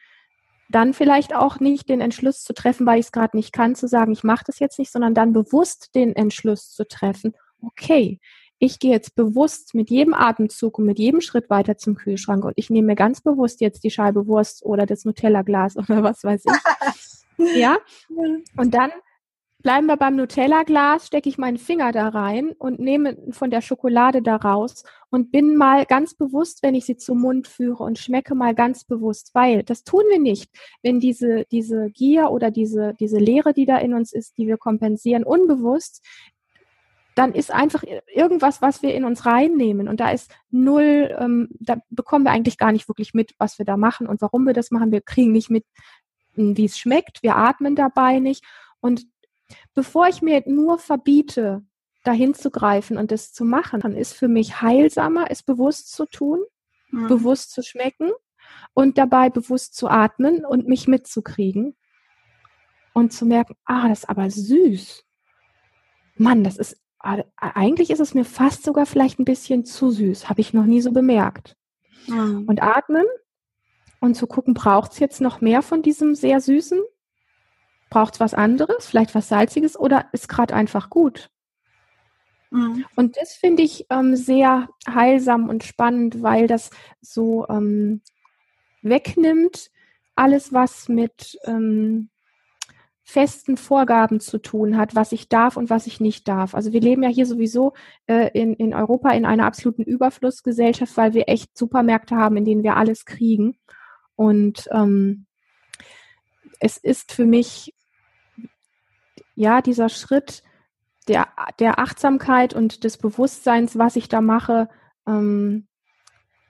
[0.70, 3.88] dann vielleicht auch nicht den Entschluss zu treffen, weil ich es gerade nicht kann, zu
[3.88, 8.20] sagen, ich mache das jetzt nicht, sondern dann bewusst den Entschluss zu treffen okay,
[8.58, 12.54] ich gehe jetzt bewusst mit jedem Atemzug und mit jedem Schritt weiter zum Kühlschrank und
[12.56, 16.44] ich nehme mir ganz bewusst jetzt die Scheibe Wurst oder das Nutella-Glas oder was weiß
[16.44, 17.56] ich.
[17.56, 17.76] ja?
[18.56, 18.90] Und dann
[19.60, 24.22] bleiben wir beim Nutella-Glas, stecke ich meinen Finger da rein und nehme von der Schokolade
[24.22, 28.34] da raus und bin mal ganz bewusst, wenn ich sie zum Mund führe und schmecke
[28.34, 30.50] mal ganz bewusst, weil das tun wir nicht,
[30.82, 34.58] wenn diese, diese Gier oder diese, diese Leere, die da in uns ist, die wir
[34.58, 36.04] kompensieren, unbewusst,
[37.18, 39.88] dann ist einfach irgendwas, was wir in uns reinnehmen.
[39.88, 43.64] Und da ist null, ähm, da bekommen wir eigentlich gar nicht wirklich mit, was wir
[43.66, 44.92] da machen und warum wir das machen.
[44.92, 45.64] Wir kriegen nicht mit,
[46.34, 47.24] hm, wie es schmeckt.
[47.24, 48.44] Wir atmen dabei nicht.
[48.78, 49.06] Und
[49.74, 51.64] bevor ich mir nur verbiete,
[52.04, 56.06] dahin zu greifen und das zu machen, dann ist für mich heilsamer, es bewusst zu
[56.06, 56.38] tun,
[56.92, 57.08] mhm.
[57.08, 58.12] bewusst zu schmecken
[58.74, 61.76] und dabei bewusst zu atmen und mich mitzukriegen
[62.92, 65.04] und zu merken, ah, das ist aber süß.
[66.14, 70.40] Mann, das ist eigentlich ist es mir fast sogar vielleicht ein bisschen zu süß, habe
[70.40, 71.56] ich noch nie so bemerkt.
[72.06, 72.44] Mhm.
[72.46, 73.06] Und atmen
[74.00, 76.80] und zu gucken, braucht es jetzt noch mehr von diesem sehr süßen?
[77.90, 81.30] Braucht es was anderes, vielleicht was Salziges oder ist gerade einfach gut?
[82.50, 82.84] Mhm.
[82.96, 88.02] Und das finde ich ähm, sehr heilsam und spannend, weil das so ähm,
[88.82, 89.70] wegnimmt,
[90.14, 92.10] alles, was mit ähm,
[93.08, 96.54] festen Vorgaben zu tun hat, was ich darf und was ich nicht darf.
[96.54, 97.72] Also wir leben ja hier sowieso
[98.06, 102.62] äh, in, in Europa in einer absoluten Überflussgesellschaft, weil wir echt Supermärkte haben, in denen
[102.62, 103.56] wir alles kriegen.
[104.14, 105.24] Und ähm,
[106.60, 107.74] es ist für mich
[109.36, 110.42] ja dieser Schritt
[111.08, 111.28] der,
[111.60, 114.68] der Achtsamkeit und des Bewusstseins, was ich da mache,
[115.06, 115.66] ähm,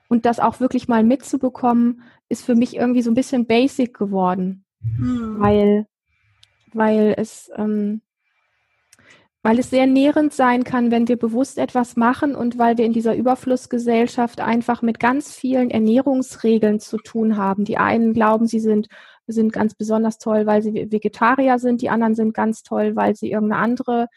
[0.09, 4.65] und das auch wirklich mal mitzubekommen, ist für mich irgendwie so ein bisschen basic geworden.
[4.81, 5.39] Hm.
[5.39, 5.85] Weil
[6.73, 8.01] weil es, ähm,
[9.41, 12.93] weil es sehr nährend sein kann, wenn wir bewusst etwas machen und weil wir in
[12.93, 17.63] dieser Überflussgesellschaft einfach mit ganz vielen Ernährungsregeln zu tun haben.
[17.63, 18.87] Die einen glauben, sie sind,
[19.27, 23.31] sind ganz besonders toll, weil sie Vegetarier sind, die anderen sind ganz toll, weil sie
[23.31, 24.07] irgendeine andere,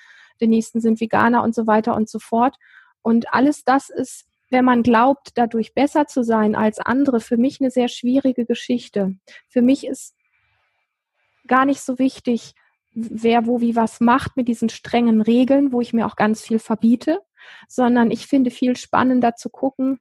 [0.40, 2.56] die nächsten sind Veganer und so weiter und so fort.
[3.02, 7.60] Und alles das ist, wenn man glaubt, dadurch besser zu sein als andere, für mich
[7.60, 9.16] eine sehr schwierige Geschichte.
[9.48, 10.14] Für mich ist
[11.46, 12.55] gar nicht so wichtig,
[12.94, 16.59] wer wo wie was macht mit diesen strengen Regeln, wo ich mir auch ganz viel
[16.59, 17.20] verbiete,
[17.68, 19.98] sondern ich finde viel spannender zu gucken,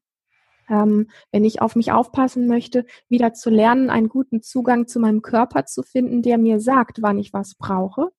[0.70, 5.22] ähm, wenn ich auf mich aufpassen möchte, wieder zu lernen, einen guten Zugang zu meinem
[5.22, 8.10] Körper zu finden, der mir sagt, wann ich was brauche.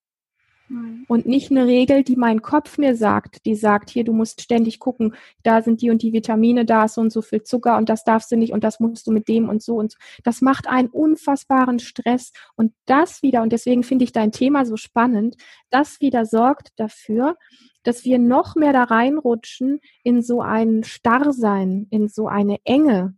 [1.09, 4.79] Und nicht eine Regel, die mein Kopf mir sagt, die sagt, hier, du musst ständig
[4.79, 7.89] gucken, da sind die und die Vitamine, da ist so und so viel Zucker und
[7.89, 9.99] das darfst du nicht und das musst du mit dem und so und so.
[10.25, 14.77] Das macht einen unfassbaren Stress und das wieder, und deswegen finde ich dein Thema so
[14.77, 15.37] spannend,
[15.71, 17.37] das wieder sorgt dafür,
[17.83, 23.15] dass wir noch mehr da reinrutschen in so ein Starrsein, in so eine Enge,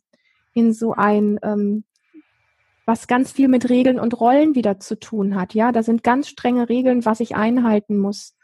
[0.54, 1.84] in so ein ähm,
[2.86, 5.54] was ganz viel mit Regeln und Rollen wieder zu tun hat.
[5.54, 8.36] Ja, da sind ganz strenge Regeln, was ich einhalten muss.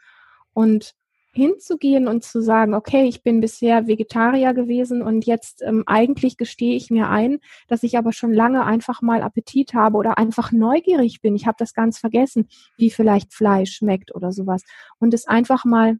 [0.53, 0.95] Und
[1.33, 6.75] hinzugehen und zu sagen, okay, ich bin bisher Vegetarier gewesen und jetzt ähm, eigentlich gestehe
[6.75, 11.21] ich mir ein, dass ich aber schon lange einfach mal Appetit habe oder einfach neugierig
[11.21, 11.35] bin.
[11.35, 14.63] Ich habe das ganz vergessen, wie vielleicht Fleisch schmeckt oder sowas.
[14.99, 15.99] Und es einfach mal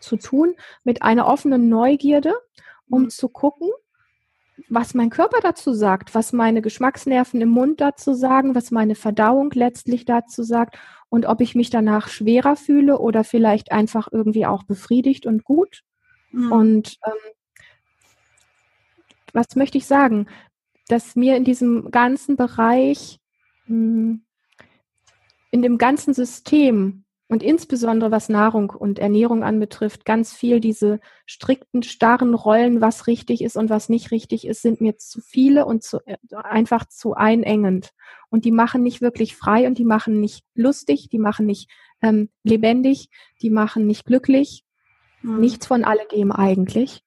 [0.00, 2.34] zu tun mit einer offenen Neugierde,
[2.88, 3.10] um mhm.
[3.10, 3.70] zu gucken,
[4.68, 9.50] was mein Körper dazu sagt, was meine Geschmacksnerven im Mund dazu sagen, was meine Verdauung
[9.54, 14.64] letztlich dazu sagt und ob ich mich danach schwerer fühle oder vielleicht einfach irgendwie auch
[14.64, 15.82] befriedigt und gut.
[16.32, 16.52] Mhm.
[16.52, 17.32] Und ähm,
[19.32, 20.26] was möchte ich sagen?
[20.88, 23.20] Dass mir in diesem ganzen Bereich,
[23.66, 24.24] hm,
[25.50, 31.82] in dem ganzen System und insbesondere was Nahrung und Ernährung anbetrifft, ganz viel diese strikten,
[31.82, 35.82] starren Rollen, was richtig ist und was nicht richtig ist, sind mir zu viele und
[35.82, 37.92] zu, äh, einfach zu einengend.
[38.30, 41.70] Und die machen nicht wirklich frei und die machen nicht lustig, die machen nicht
[42.02, 43.10] ähm, lebendig,
[43.42, 44.64] die machen nicht glücklich.
[45.20, 45.40] Mhm.
[45.40, 47.04] Nichts von alledem eigentlich.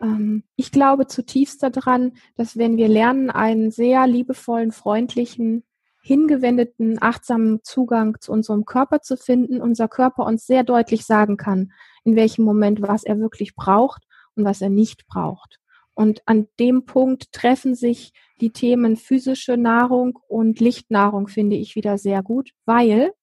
[0.00, 5.64] Ähm, ich glaube zutiefst daran, dass wenn wir lernen, einen sehr liebevollen, freundlichen,
[6.04, 11.72] hingewendeten, achtsamen Zugang zu unserem Körper zu finden, unser Körper uns sehr deutlich sagen kann,
[12.04, 14.02] in welchem Moment was er wirklich braucht
[14.36, 15.60] und was er nicht braucht.
[15.94, 18.12] Und an dem Punkt treffen sich
[18.42, 23.14] die Themen physische Nahrung und Lichtnahrung, finde ich wieder sehr gut, weil,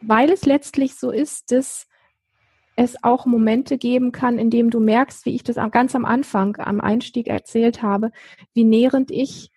[0.00, 1.86] weil es letztlich so ist, dass
[2.74, 6.56] es auch Momente geben kann, in dem du merkst, wie ich das ganz am Anfang,
[6.56, 8.10] am Einstieg erzählt habe,
[8.54, 9.52] wie nährend ich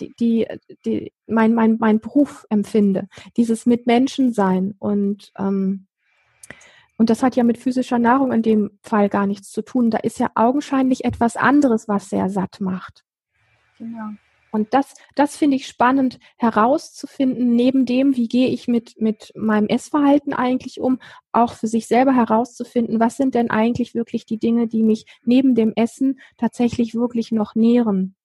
[0.00, 0.46] die, die,
[0.84, 5.86] die mein, mein, mein Beruf empfinde, dieses mit Menschen sein und ähm,
[7.00, 9.88] und das hat ja mit physischer Nahrung in dem Fall gar nichts zu tun.
[9.88, 13.04] Da ist ja augenscheinlich etwas anderes, was sehr satt macht.
[13.78, 14.10] Genau.
[14.50, 19.68] Und das, das finde ich spannend herauszufinden, neben dem, wie gehe ich mit, mit meinem
[19.68, 20.98] Essverhalten eigentlich um,
[21.32, 25.54] auch für sich selber herauszufinden, was sind denn eigentlich wirklich die Dinge, die mich neben
[25.54, 28.16] dem Essen tatsächlich wirklich noch nähren.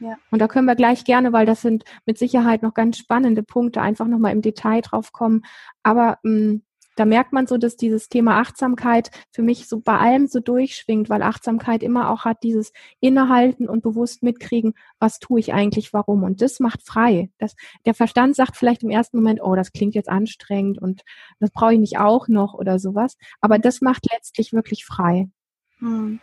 [0.00, 0.16] Ja.
[0.30, 3.82] Und da können wir gleich gerne, weil das sind mit Sicherheit noch ganz spannende Punkte,
[3.82, 5.42] einfach nochmal im Detail drauf kommen.
[5.82, 6.62] Aber mh, mm,
[6.96, 11.08] da merkt man so, dass dieses Thema Achtsamkeit für mich so bei allem so durchschwingt,
[11.08, 16.24] weil Achtsamkeit immer auch hat dieses Innehalten und bewusst mitkriegen, was tue ich eigentlich, warum.
[16.24, 17.30] Und das macht frei.
[17.38, 17.54] Das,
[17.86, 21.02] der Verstand sagt vielleicht im ersten Moment, oh, das klingt jetzt anstrengend und
[21.38, 23.16] das brauche ich nicht auch noch oder sowas.
[23.40, 25.30] Aber das macht letztlich wirklich frei.
[25.78, 26.20] Hm.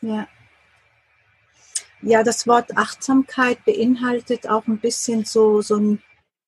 [0.00, 0.28] Ja.
[2.02, 6.02] Ja, das Wort Achtsamkeit beinhaltet auch ein bisschen so, so ein,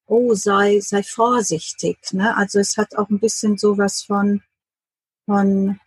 [0.07, 1.99] oh, sei, sei vorsichtig.
[2.13, 2.37] Ne?
[2.37, 4.43] Also es hat auch ein bisschen sowas von,
[5.27, 5.81] von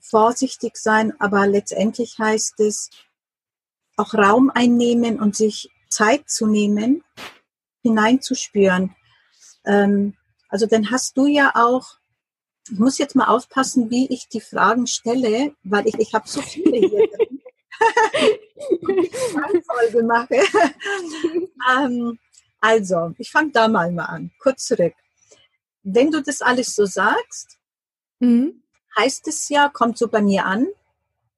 [0.00, 2.90] vorsichtig sein, aber letztendlich heißt es
[3.96, 7.04] auch Raum einnehmen und sich Zeit zu nehmen,
[7.82, 8.94] hineinzuspüren.
[9.64, 10.16] Ähm,
[10.48, 11.98] also dann hast du ja auch,
[12.70, 16.40] ich muss jetzt mal aufpassen, wie ich die Fragen stelle, weil ich, ich habe so
[16.42, 17.40] viele hier drin.
[19.66, 20.40] Folge mache.
[21.72, 22.18] ähm,
[22.60, 24.94] also, ich fange da mal mal an, kurz zurück.
[25.82, 27.58] Wenn du das alles so sagst,
[28.20, 28.62] mhm.
[28.98, 30.66] heißt es ja, kommt so bei mir an,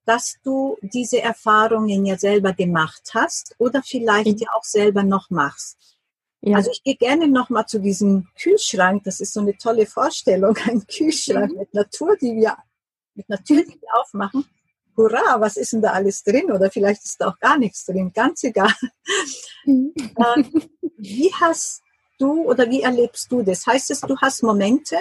[0.05, 4.37] dass du diese Erfahrungen ja selber gemacht hast oder vielleicht mhm.
[4.37, 5.97] ja auch selber noch machst.
[6.41, 6.55] Ja.
[6.55, 9.03] Also ich gehe gerne noch mal zu diesem Kühlschrank.
[9.03, 11.57] Das ist so eine tolle Vorstellung, ein Kühlschrank mhm.
[11.57, 12.57] mit Natur, die wir
[13.15, 14.45] mit Natur, die wir aufmachen
[14.97, 16.51] hurra, was ist denn da alles drin?
[16.51, 18.73] Oder vielleicht ist da auch gar nichts drin, ganz egal.
[19.65, 20.43] Äh,
[20.97, 21.83] wie hast
[22.19, 23.67] du oder wie erlebst du das?
[23.67, 24.95] Heißt es, du hast Momente,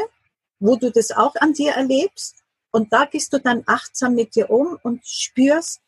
[0.59, 4.51] wo du das auch an dir erlebst und da gehst du dann achtsam mit dir
[4.51, 5.81] um und spürst,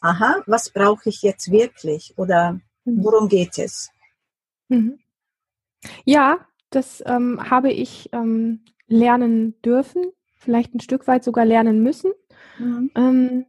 [0.00, 3.04] aha, was brauche ich jetzt wirklich oder mhm.
[3.04, 3.90] worum geht es?
[4.68, 4.98] Mhm.
[6.04, 10.04] Ja, das ähm, habe ich ähm, lernen dürfen,
[10.38, 12.12] vielleicht ein Stück weit sogar lernen müssen.
[12.58, 12.90] Mhm.
[12.94, 13.46] Ähm,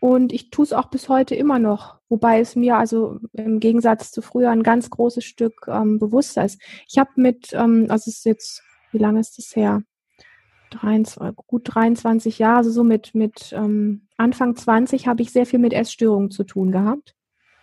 [0.00, 4.12] und ich tue es auch bis heute immer noch, wobei es mir also im Gegensatz
[4.12, 6.60] zu früher ein ganz großes Stück ähm, bewusster ist.
[6.88, 9.82] Ich habe mit, ähm, also es ist jetzt, wie lange ist das her?
[10.70, 15.58] 23, gut 23 Jahre, also so mit, mit ähm, Anfang 20 habe ich sehr viel
[15.58, 17.14] mit Essstörungen zu tun gehabt.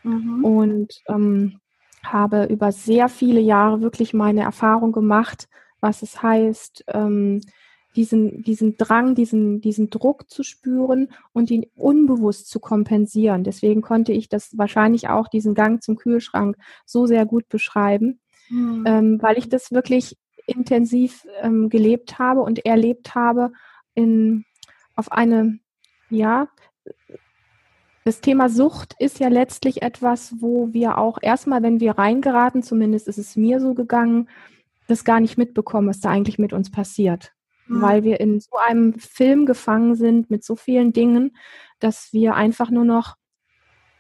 [0.04, 0.44] Mhm.
[0.44, 1.60] Und ähm,
[2.04, 5.48] habe über sehr viele Jahre wirklich meine Erfahrung gemacht,
[5.80, 7.42] was es heißt, ähm,
[7.96, 13.44] diesen, diesen Drang, diesen, diesen Druck zu spüren und ihn unbewusst zu kompensieren.
[13.44, 18.84] Deswegen konnte ich das wahrscheinlich auch, diesen Gang zum Kühlschrank, so sehr gut beschreiben, mhm.
[18.86, 23.52] ähm, weil ich das wirklich intensiv ähm, gelebt habe und erlebt habe
[23.94, 24.46] in,
[24.96, 25.60] auf eine,
[26.10, 26.48] ja,
[28.06, 33.08] das Thema Sucht ist ja letztlich etwas, wo wir auch erstmal, wenn wir reingeraten, zumindest
[33.08, 34.28] ist es mir so gegangen,
[34.88, 37.32] das gar nicht mitbekommen, was da eigentlich mit uns passiert.
[37.68, 37.82] Mhm.
[37.82, 41.36] weil wir in so einem Film gefangen sind mit so vielen Dingen,
[41.80, 43.18] dass wir einfach nur noch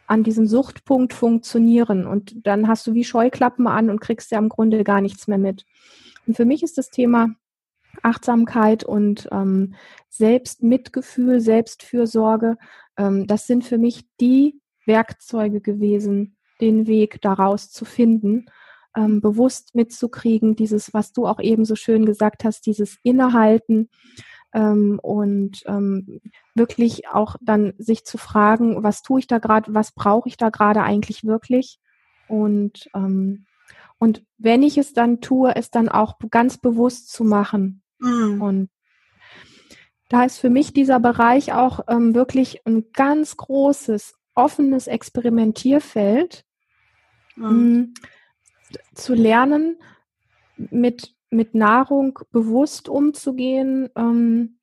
[0.07, 4.49] an diesem Suchtpunkt funktionieren und dann hast du wie Scheuklappen an und kriegst ja im
[4.49, 5.65] Grunde gar nichts mehr mit.
[6.27, 7.29] Und für mich ist das Thema
[8.01, 9.75] Achtsamkeit und ähm,
[10.09, 12.57] Selbstmitgefühl, Selbstfürsorge,
[12.97, 18.45] ähm, das sind für mich die Werkzeuge gewesen, den Weg daraus zu finden,
[18.95, 23.89] ähm, bewusst mitzukriegen, dieses, was du auch eben so schön gesagt hast, dieses Innehalten
[24.53, 26.21] ähm, und ähm,
[26.55, 30.49] wirklich auch dann sich zu fragen, was tue ich da gerade, was brauche ich da
[30.49, 31.79] gerade eigentlich wirklich
[32.27, 33.45] und ähm,
[34.03, 37.81] und wenn ich es dann tue, es dann auch ganz bewusst zu machen.
[37.99, 38.41] Mhm.
[38.41, 38.69] Und
[40.09, 46.43] da ist für mich dieser Bereich auch ähm, wirklich ein ganz großes, offenes Experimentierfeld,
[47.37, 47.93] mhm.
[48.93, 49.77] Zu lernen,
[50.57, 54.57] mit, mit Nahrung bewusst umzugehen, ähm,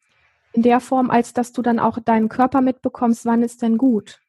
[0.52, 4.20] in der Form, als dass du dann auch deinen Körper mitbekommst, wann ist denn gut.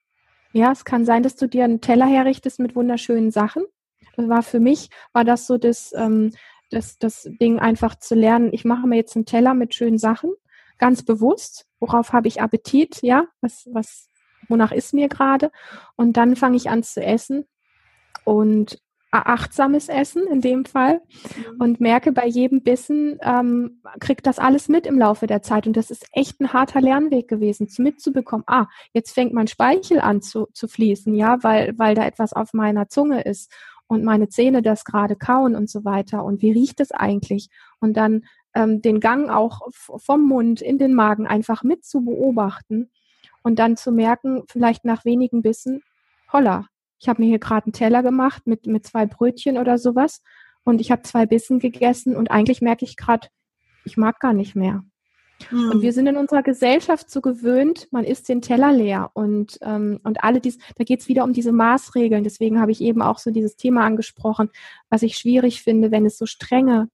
[0.54, 3.64] Ja, es kann sein, dass du dir einen Teller herrichtest mit wunderschönen Sachen.
[4.16, 6.32] Das war für mich, war das so das, ähm,
[6.70, 10.32] das, das Ding einfach zu lernen, ich mache mir jetzt einen Teller mit schönen Sachen,
[10.78, 14.08] ganz bewusst, worauf habe ich Appetit, ja, was, was,
[14.48, 15.52] wonach ist mir gerade?
[15.96, 17.46] Und dann fange ich an zu essen
[18.26, 21.02] und achtsames Essen in dem Fall
[21.36, 21.62] mhm.
[21.62, 25.68] und merke bei jedem Bissen, ähm, kriegt das alles mit im Laufe der Zeit.
[25.68, 30.22] Und das ist echt ein harter Lernweg gewesen, mitzubekommen, ah, jetzt fängt mein Speichel an
[30.22, 33.52] zu, zu fließen, ja, weil, weil da etwas auf meiner Zunge ist
[33.88, 36.24] und meine Zähne das gerade kauen und so weiter.
[36.24, 37.50] Und wie riecht es eigentlich?
[37.80, 38.24] Und dann
[38.56, 42.90] ähm, den Gang auch vom Mund in den Magen einfach mit zu beobachten
[43.44, 45.82] und dann zu merken, vielleicht nach wenigen Bissen,
[46.32, 46.68] holla,
[47.02, 50.22] ich habe mir hier gerade einen Teller gemacht mit, mit zwei Brötchen oder sowas
[50.64, 53.28] und ich habe zwei Bissen gegessen und eigentlich merke ich gerade,
[53.84, 54.84] ich mag gar nicht mehr.
[55.50, 55.66] Mhm.
[55.66, 55.82] Und hm.
[55.82, 60.24] wir sind in unserer Gesellschaft so gewöhnt, man isst den Teller leer und, ähm, und
[60.24, 62.24] alle dies, da geht es wieder um diese Maßregeln.
[62.24, 64.52] Deswegen habe ich eben auch so dieses Thema angesprochen,
[64.92, 66.90] was ich schwierig finde, wenn es so strenge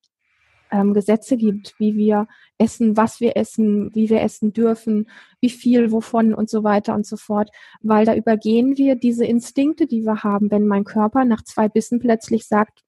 [0.71, 2.27] ähm, Gesetze gibt, wie wir
[2.57, 7.05] essen, was wir essen, wie wir essen dürfen, wie viel, wovon und so weiter und
[7.05, 7.49] so fort,
[7.81, 11.99] weil da übergehen wir diese Instinkte, die wir haben, wenn mein Körper nach zwei Bissen
[11.99, 12.83] plötzlich sagt,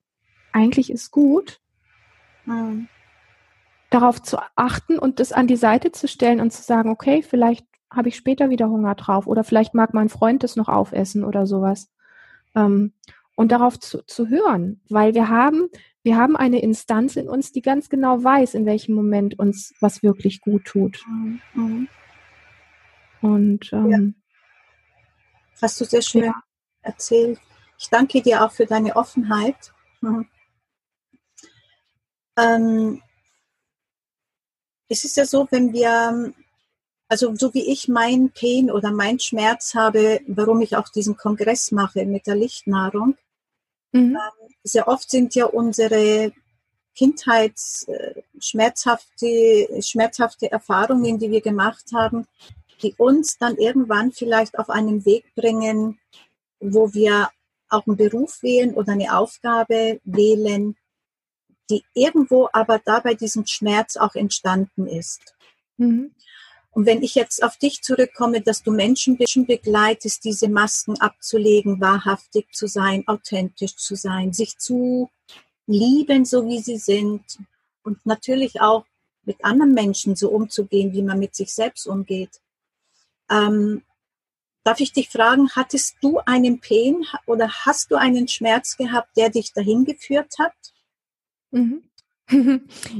[0.51, 1.59] eigentlich ist gut,
[2.45, 2.87] mhm.
[3.89, 7.65] darauf zu achten und das an die Seite zu stellen und zu sagen, okay, vielleicht
[7.91, 11.47] habe ich später wieder Hunger drauf oder vielleicht mag mein Freund das noch aufessen oder
[11.47, 11.91] sowas.
[12.55, 12.93] Ähm,
[13.39, 15.69] und darauf zu, zu hören, weil wir haben
[16.04, 20.04] wir haben eine Instanz in uns, die ganz genau weiß, in welchem Moment uns was
[20.04, 21.02] wirklich gut tut.
[21.54, 21.88] Mhm.
[23.21, 24.15] Und ähm,
[25.54, 25.62] ja.
[25.62, 26.43] hast du sehr schön ja.
[26.82, 27.39] erzählt.
[27.78, 29.71] Ich danke dir auch für deine Offenheit.
[30.02, 30.28] Mhm.
[32.38, 33.02] Ähm,
[34.89, 36.34] es ist ja so, wenn wir,
[37.08, 41.71] also so wie ich mein Pain oder mein Schmerz habe, warum ich auch diesen Kongress
[41.71, 43.15] mache mit der Lichtnahrung,
[43.91, 44.15] mhm.
[44.15, 46.32] ähm, sehr oft sind ja unsere
[46.95, 52.28] Kindheits äh, schmerzhafte, schmerzhafte Erfahrungen, die wir gemacht haben,
[52.82, 55.99] die uns dann irgendwann vielleicht auf einen Weg bringen,
[56.60, 57.30] wo wir
[57.69, 60.75] auch einen Beruf wählen oder eine Aufgabe wählen,
[61.69, 65.36] die irgendwo aber dabei diesen Schmerz auch entstanden ist.
[65.78, 66.12] Mhm.
[66.71, 72.47] Und wenn ich jetzt auf dich zurückkomme, dass du Menschen begleitest, diese Masken abzulegen, wahrhaftig
[72.53, 75.10] zu sein, authentisch zu sein, sich zu
[75.65, 77.39] lieben, so wie sie sind
[77.84, 78.86] und natürlich auch
[79.23, 82.39] mit anderen Menschen so umzugehen, wie man mit sich selbst umgeht.
[83.29, 83.84] Ähm,
[84.63, 89.29] darf ich dich fragen, hattest du einen Pain oder hast du einen Schmerz gehabt, der
[89.29, 90.53] dich dahin geführt hat?
[91.51, 91.88] Mhm.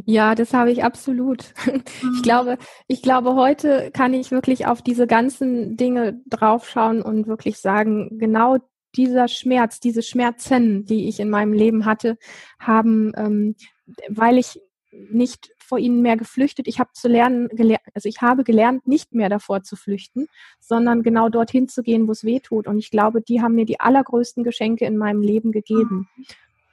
[0.06, 1.54] Ja, das habe ich absolut.
[1.66, 2.22] Ich mhm.
[2.24, 8.18] glaube, ich glaube, heute kann ich wirklich auf diese ganzen Dinge draufschauen und wirklich sagen,
[8.18, 8.58] genau
[8.96, 12.18] dieser Schmerz, diese Schmerzen, die ich in meinem Leben hatte,
[12.60, 13.56] haben, ähm,
[14.08, 14.60] weil ich
[14.92, 16.68] nicht vor ihnen mehr geflüchtet.
[16.68, 20.28] Ich habe zu lernen, gelernt, also ich habe gelernt, nicht mehr davor zu flüchten,
[20.60, 22.68] sondern genau dorthin zu gehen, wo es weh tut.
[22.68, 26.08] Und ich glaube, die haben mir die allergrößten Geschenke in meinem Leben gegeben.
[26.16, 26.26] Mhm.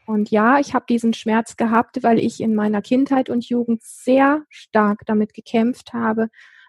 [0.06, 4.42] Und ja, ich habe diesen Schmerz gehabt, weil ich in meiner Kindheit und Jugend sehr
[4.48, 6.28] stark damit gekämpft habe,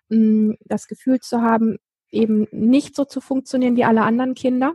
[0.09, 1.77] mm, das Gefühl zu haben,
[2.09, 4.73] eben nicht so zu funktionieren wie alle anderen Kinder,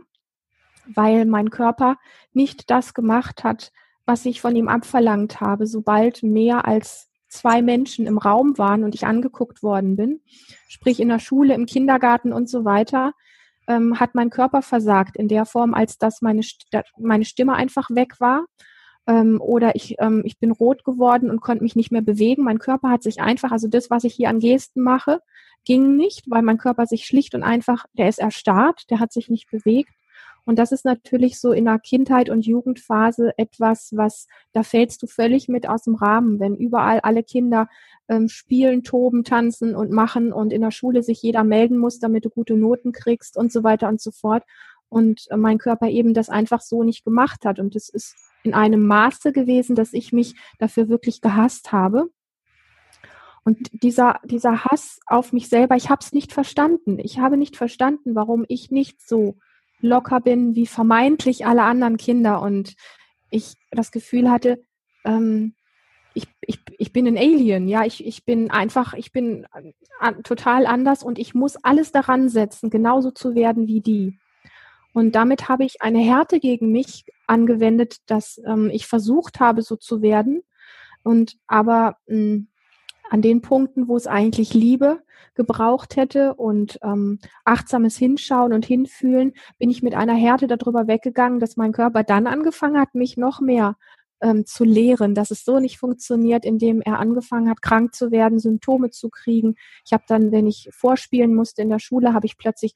[0.87, 1.97] weil mein Körper
[2.31, 3.71] nicht das gemacht hat,
[4.05, 8.95] was ich von ihm abverlangt habe, sobald mehr als zwei Menschen im Raum waren und
[8.95, 10.21] ich angeguckt worden bin,
[10.67, 13.13] sprich in der Schule, im Kindergarten und so weiter,
[13.67, 17.89] ähm, hat mein Körper versagt in der Form, als dass meine, St meine Stimme einfach
[17.89, 18.45] weg war.
[19.07, 22.43] ähm, oder ich, ähm, ich bin rot geworden und konnte mich nicht mehr bewegen.
[22.43, 25.19] Mein Körper hat sich einfach, also das, was ich hier an Gesten mache,
[25.65, 29.29] ging nicht, weil mein Körper sich schlicht und einfach, der ist erstarrt, der hat sich
[29.29, 29.93] nicht bewegt.
[30.45, 35.07] Und das ist natürlich so in der Kindheit und Jugendphase etwas, was, da fällst du
[35.07, 37.69] völlig mit aus dem Rahmen, wenn überall alle Kinder
[38.09, 42.25] ähm, spielen, toben, tanzen und machen und in der Schule sich jeder melden muss, damit
[42.25, 44.43] du gute Noten kriegst und so weiter und so fort.
[44.89, 47.59] Und äh, mein Körper eben das einfach so nicht gemacht hat.
[47.59, 52.09] Und es ist in einem Maße gewesen, dass ich mich dafür wirklich gehasst habe.
[53.45, 56.99] Und dieser, dieser Hass auf mich selber, ich habe es nicht verstanden.
[56.99, 59.37] Ich habe nicht verstanden, warum ich nicht so
[59.83, 62.73] locker bin wie vermeintlich alle anderen Kinder und
[63.29, 64.63] ich das Gefühl hatte,
[65.05, 65.53] ähm,
[66.13, 69.45] ich, ich, ich bin ein Alien, ja, ich, ich bin einfach, ich bin
[69.99, 74.19] äh, total anders und ich muss alles daran setzen, genauso zu werden wie die.
[74.93, 79.75] Und damit habe ich eine Härte gegen mich angewendet, dass ähm, ich versucht habe, so
[79.75, 80.43] zu werden.
[81.03, 82.47] Und aber mh, hm,
[83.13, 85.03] an den Punkten, wo es eigentlich Liebe
[85.35, 91.39] gebraucht hätte und ähm, achtsames Hinschauen und Hinfühlen, bin ich mit einer Härte darüber weggegangen,
[91.39, 93.75] dass mein Körper dann angefangen hat, mich noch mehr
[94.19, 98.39] ähm, zu lehren, dass es so nicht funktioniert, indem er angefangen hat, krank zu werden,
[98.39, 99.57] Symptome zu kriegen.
[99.85, 102.73] Ich habe dann, wenn ich vorspielen musste in der Schule, habe ich plötzlich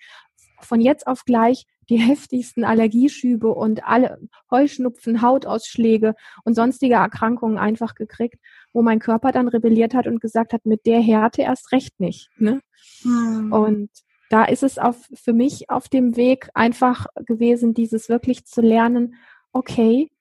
[0.62, 4.20] von jetzt auf gleich die heftigsten Allergieschübe und alle
[4.52, 8.40] Heuschnupfen, Hautausschläge und sonstige Erkrankungen einfach gekriegt,
[8.78, 12.30] wo mein Körper dann rebelliert hat und gesagt hat, mit der Härte erst recht nicht.
[12.38, 12.62] Ne?
[13.02, 13.52] Hm.
[13.52, 13.90] Und
[14.30, 19.16] da ist es auf, für mich auf dem Weg einfach gewesen, dieses wirklich zu lernen,
[19.52, 20.12] okay,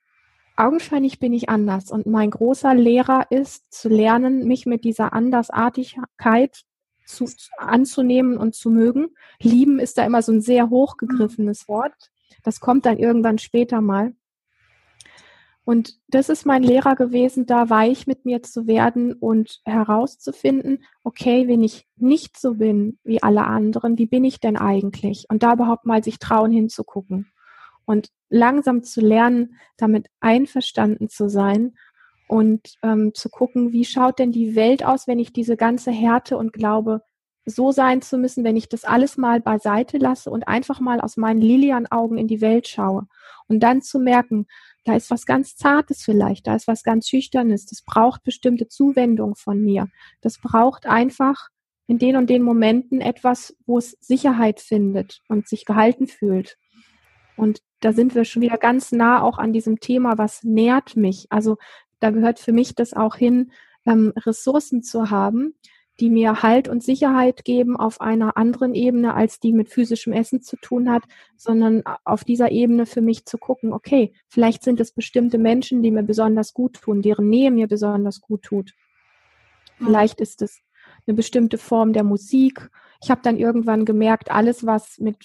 [0.56, 1.90] augenscheinlich bin ich anders.
[1.90, 6.62] Und mein großer Lehrer ist zu lernen, mich mit dieser Andersartigkeit
[7.04, 7.26] zu,
[7.58, 9.08] anzunehmen und zu mögen.
[9.38, 12.10] Lieben ist da immer so ein sehr hochgegriffenes Wort.
[12.42, 14.14] Das kommt dann irgendwann später mal.
[15.66, 21.48] Und das ist mein Lehrer gewesen, da weich mit mir zu werden und herauszufinden, okay,
[21.48, 25.26] wenn ich nicht so bin wie alle anderen, wie bin ich denn eigentlich?
[25.28, 27.32] Und da überhaupt mal sich trauen hinzugucken
[27.84, 31.74] und langsam zu lernen, damit einverstanden zu sein
[32.28, 36.36] und ähm, zu gucken, wie schaut denn die Welt aus, wenn ich diese ganze Härte
[36.36, 37.02] und glaube,
[37.44, 41.16] so sein zu müssen, wenn ich das alles mal beiseite lasse und einfach mal aus
[41.16, 43.08] meinen Lilian-Augen in die Welt schaue
[43.48, 44.46] und dann zu merken,
[44.86, 49.34] da ist was ganz Zartes vielleicht, da ist was ganz Schüchternes, das braucht bestimmte Zuwendung
[49.34, 49.88] von mir.
[50.20, 51.48] Das braucht einfach
[51.88, 56.56] in den und den Momenten etwas, wo es Sicherheit findet und sich gehalten fühlt.
[57.36, 61.26] Und da sind wir schon wieder ganz nah auch an diesem Thema, was nährt mich.
[61.30, 61.56] Also
[61.98, 63.50] da gehört für mich das auch hin,
[63.86, 65.54] ähm, Ressourcen zu haben,
[66.00, 70.42] die mir Halt und Sicherheit geben auf einer anderen Ebene, als die mit physischem Essen
[70.42, 71.04] zu tun hat,
[71.36, 75.90] sondern auf dieser Ebene für mich zu gucken, okay, vielleicht sind es bestimmte Menschen, die
[75.90, 78.72] mir besonders gut tun, deren Nähe mir besonders gut tut.
[79.78, 80.60] Vielleicht ist es
[81.06, 82.70] eine bestimmte Form der Musik.
[83.02, 85.16] Ich habe dann irgendwann gemerkt, alles, was mit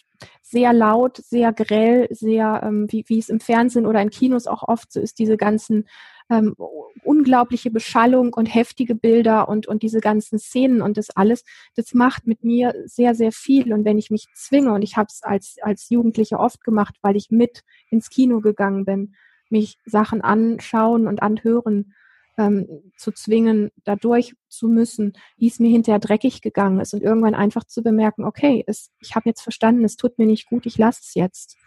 [0.41, 4.63] sehr laut, sehr grell, sehr, ähm, wie, wie es im Fernsehen oder in Kinos auch
[4.63, 5.87] oft so ist, diese ganzen
[6.31, 6.55] ähm,
[7.03, 11.43] unglaubliche Beschallung und heftige Bilder und, und diese ganzen Szenen und das alles,
[11.75, 13.73] das macht mit mir sehr, sehr viel.
[13.73, 17.17] Und wenn ich mich zwinge, und ich habe es als, als Jugendliche oft gemacht, weil
[17.17, 19.13] ich mit ins Kino gegangen bin,
[19.49, 21.93] mich Sachen anschauen und anhören
[22.37, 22.65] ähm,
[22.95, 27.65] zu zwingen, dadurch zu müssen, wie es mir hinterher dreckig gegangen ist und irgendwann einfach
[27.65, 31.01] zu bemerken, okay, es, ich habe jetzt verstanden, es tut mir nicht gut, ich lasse
[31.03, 31.57] es jetzt.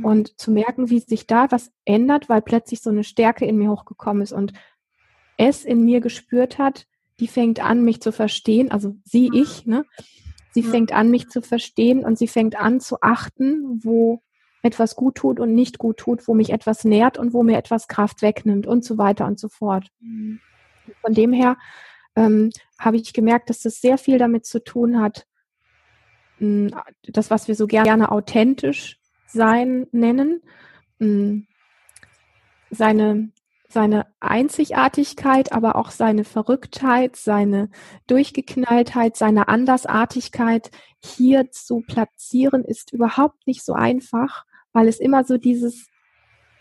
[0.00, 3.70] Und zu merken, wie sich da was ändert, weil plötzlich so eine Stärke in mir
[3.70, 4.52] hochgekommen ist und
[5.36, 6.86] es in mir gespürt hat,
[7.20, 9.84] die fängt an, mich zu verstehen, also sie, ich, ne?
[10.54, 14.20] Sie fängt an, mich zu verstehen und sie fängt an zu achten, wo
[14.62, 17.88] etwas gut tut und nicht gut tut, wo mich etwas nährt und wo mir etwas
[17.88, 19.88] Kraft wegnimmt und so weiter und so fort.
[20.00, 20.40] Mhm.
[21.00, 21.56] Von dem her
[22.16, 25.26] ähm, habe ich gemerkt, dass das sehr viel damit zu tun hat,
[26.38, 28.98] hm, das, was wir so gerne authentisch
[29.32, 30.42] sein nennen,
[30.98, 31.40] mm,
[32.70, 33.30] seine,
[33.68, 37.70] seine Einzigartigkeit, aber auch seine Verrücktheit, seine
[38.06, 45.38] Durchgeknalltheit, seine Andersartigkeit hier zu platzieren, ist überhaupt nicht so einfach, weil es immer so
[45.38, 45.88] dieses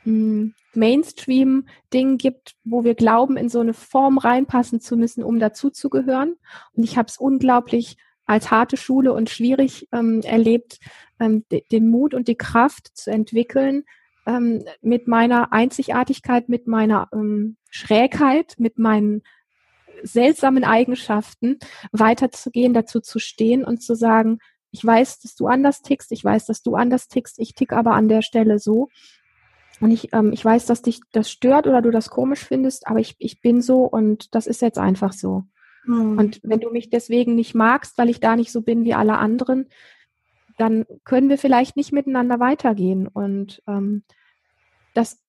[0.06, 6.36] mm, Mainstream-Ding gibt, wo wir glauben, in so eine Form reinpassen zu müssen, um dazuzugehören.
[6.74, 10.80] Und ich habe es unglaublich als harte Schule und schwierig ähm, erlebt,
[11.20, 13.84] ähm, den Mut und die Kraft zu entwickeln,
[14.26, 19.24] ähm, mit meiner Einzigartigkeit, mit meiner ähm, Schrägheit, mit meinen
[20.04, 21.60] seltsamen Eigenschaften
[21.92, 24.40] weiterzugehen, dazu zu stehen und zu sagen,
[24.72, 27.94] ich weiß, dass du anders tickst, ich weiß, dass du anders tickst, ich tick aber
[27.94, 28.90] an der Stelle so.
[29.82, 33.00] Und ich, ähm, ich weiß, dass dich das stört oder du das komisch findest, aber
[33.00, 35.44] ich, ich bin so und das ist jetzt einfach so.
[35.86, 36.18] Mhm.
[36.18, 39.18] Und wenn du mich deswegen nicht magst, weil ich da nicht so bin wie alle
[39.18, 39.68] anderen,
[40.58, 43.08] dann können wir vielleicht nicht miteinander weitergehen.
[43.08, 44.04] Und ähm,
[44.94, 45.20] das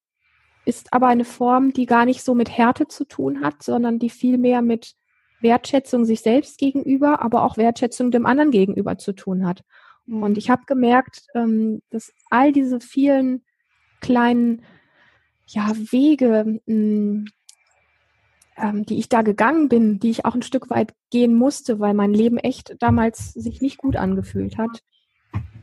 [0.64, 4.11] ist aber eine Form, die gar nicht so mit Härte zu tun hat, sondern die
[4.11, 4.94] viel mehr mit
[5.40, 9.64] Wertschätzung sich selbst gegenüber, aber auch Wertschätzung dem anderen gegenüber zu tun hat.
[10.07, 10.22] Mhm.
[10.22, 13.44] Und ich habe gemerkt, ähm, dass all diese vielen
[14.00, 14.62] kleinen
[15.46, 17.24] ja, Wege, mh, hm,
[18.57, 21.94] ähm, die ich da gegangen bin, die ich auch ein Stück weit gehen musste, weil
[21.94, 24.82] mein Leben echt damals sich nicht gut angefühlt hat,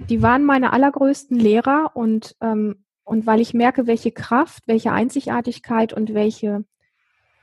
[0.09, 5.93] die waren meine allergrößten Lehrer und, ähm, und weil ich merke, welche Kraft, welche Einzigartigkeit
[5.93, 6.63] und welche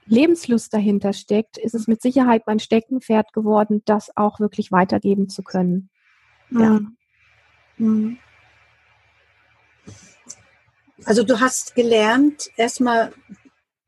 [0.07, 5.43] Lebenslust dahinter steckt, ist es mit Sicherheit mein Steckenpferd geworden, das auch wirklich weitergeben zu
[5.43, 5.91] können.
[6.51, 6.81] Ja.
[7.79, 8.19] Mhm.
[11.05, 13.13] Also du hast gelernt, erstmal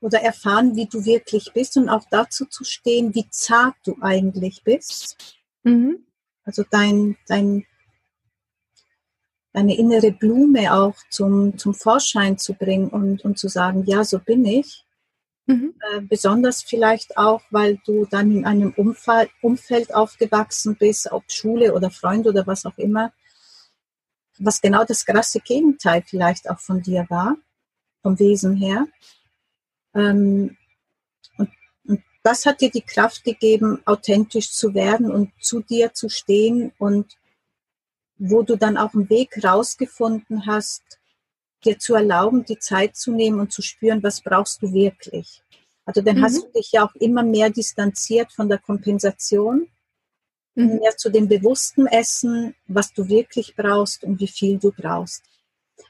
[0.01, 4.63] oder erfahren, wie du wirklich bist und auch dazu zu stehen, wie zart du eigentlich
[4.63, 5.17] bist.
[5.65, 6.07] Mhm.
[6.45, 7.67] Also dein, dein,
[9.53, 14.19] deine innere Blume auch zum, zum Vorschein zu bringen und, und zu sagen, ja, so
[14.19, 14.85] bin ich.
[15.47, 15.75] Mhm.
[15.81, 21.75] Äh, besonders vielleicht auch, weil du dann in einem Umfall, Umfeld aufgewachsen bist, ob Schule
[21.75, 23.13] oder Freund oder was auch immer,
[24.39, 27.37] was genau das krasse Gegenteil vielleicht auch von dir war,
[28.03, 28.87] vom Wesen her.
[29.95, 30.57] Ähm,
[31.37, 31.51] und,
[31.87, 36.73] und das hat dir die Kraft gegeben, authentisch zu werden und zu dir zu stehen
[36.79, 37.17] und
[38.19, 40.83] wo du dann auch einen Weg rausgefunden hast,
[41.65, 45.43] dir zu erlauben, die Zeit zu nehmen und zu spüren, was brauchst du wirklich.
[45.85, 46.25] Also dann mhm.
[46.25, 49.69] hast du dich ja auch immer mehr distanziert von der Kompensation,
[50.55, 50.79] mhm.
[50.81, 55.23] mehr zu dem bewussten Essen, was du wirklich brauchst und wie viel du brauchst.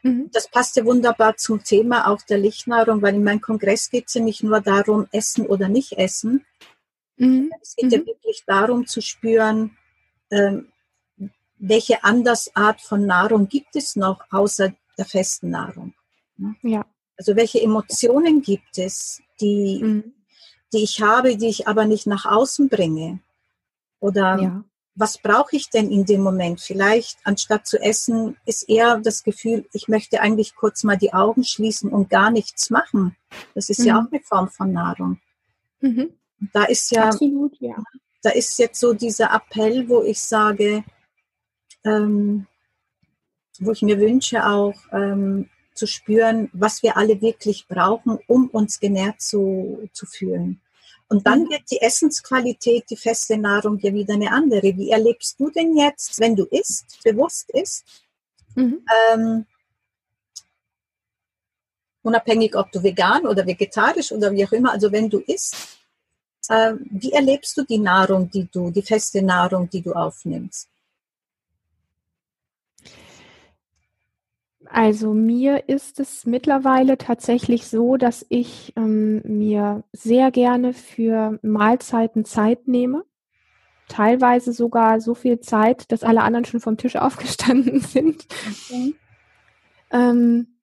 [0.02, 0.30] Mhm.
[0.32, 4.14] Das passt ja wunderbar zum Thema auch der Lichtnahrung, weil in meinem Kongress geht es
[4.14, 6.44] ja nicht nur darum, essen oder nicht essen.
[7.16, 7.50] Mhm.
[7.60, 8.06] Es geht ja mhm.
[8.06, 9.76] wirklich darum zu spüren,
[10.30, 10.68] ähm,
[11.56, 15.94] welche Andersart von Nahrung gibt es noch außer der festen Nahrung.
[16.36, 16.54] Ne?
[16.62, 16.86] Ja.
[17.16, 20.14] Also welche Emotionen gibt es, die, mhm.
[20.72, 23.18] die ich habe, die ich aber nicht nach außen bringe?
[23.98, 24.64] Oder ja
[24.98, 26.60] was brauche ich denn in dem Moment?
[26.60, 31.44] Vielleicht anstatt zu essen ist eher das Gefühl, ich möchte eigentlich kurz mal die Augen
[31.44, 33.16] schließen und gar nichts machen.
[33.54, 33.86] Das ist mhm.
[33.86, 35.20] ja auch eine Form von Nahrung.
[35.80, 36.10] Mhm.
[36.52, 37.76] Da ist ja, Absolut, ja,
[38.22, 40.82] da ist jetzt so dieser Appell, wo ich sage,
[41.84, 42.46] ähm,
[43.60, 48.80] wo ich mir wünsche auch ähm, zu spüren, was wir alle wirklich brauchen, um uns
[48.80, 50.60] genährt zu, zu fühlen.
[51.08, 51.50] Und dann mhm.
[51.50, 54.76] wird die Essensqualität, die feste Nahrung ja wieder eine andere.
[54.76, 57.84] Wie erlebst du denn jetzt, wenn du isst, bewusst isst?
[58.54, 58.84] Mhm.
[59.12, 59.46] Ähm,
[62.02, 65.78] unabhängig, ob du vegan oder vegetarisch oder wie auch immer, also wenn du isst,
[66.48, 70.68] äh, wie erlebst du die Nahrung, die du, die feste Nahrung, die du aufnimmst?
[74.70, 82.26] Also mir ist es mittlerweile tatsächlich so, dass ich ähm, mir sehr gerne für Mahlzeiten
[82.26, 83.04] Zeit nehme.
[83.88, 88.26] Teilweise sogar so viel Zeit, dass alle anderen schon vom Tisch aufgestanden sind.
[88.46, 88.94] Okay.
[89.90, 90.58] Ähm,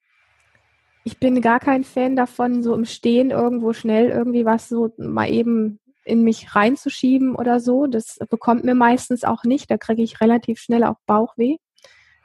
[1.03, 5.29] ich bin gar kein Fan davon, so im Stehen irgendwo schnell irgendwie was so mal
[5.29, 7.87] eben in mich reinzuschieben oder so.
[7.87, 9.71] Das bekommt mir meistens auch nicht.
[9.71, 11.57] Da kriege ich relativ schnell auch Bauchweh.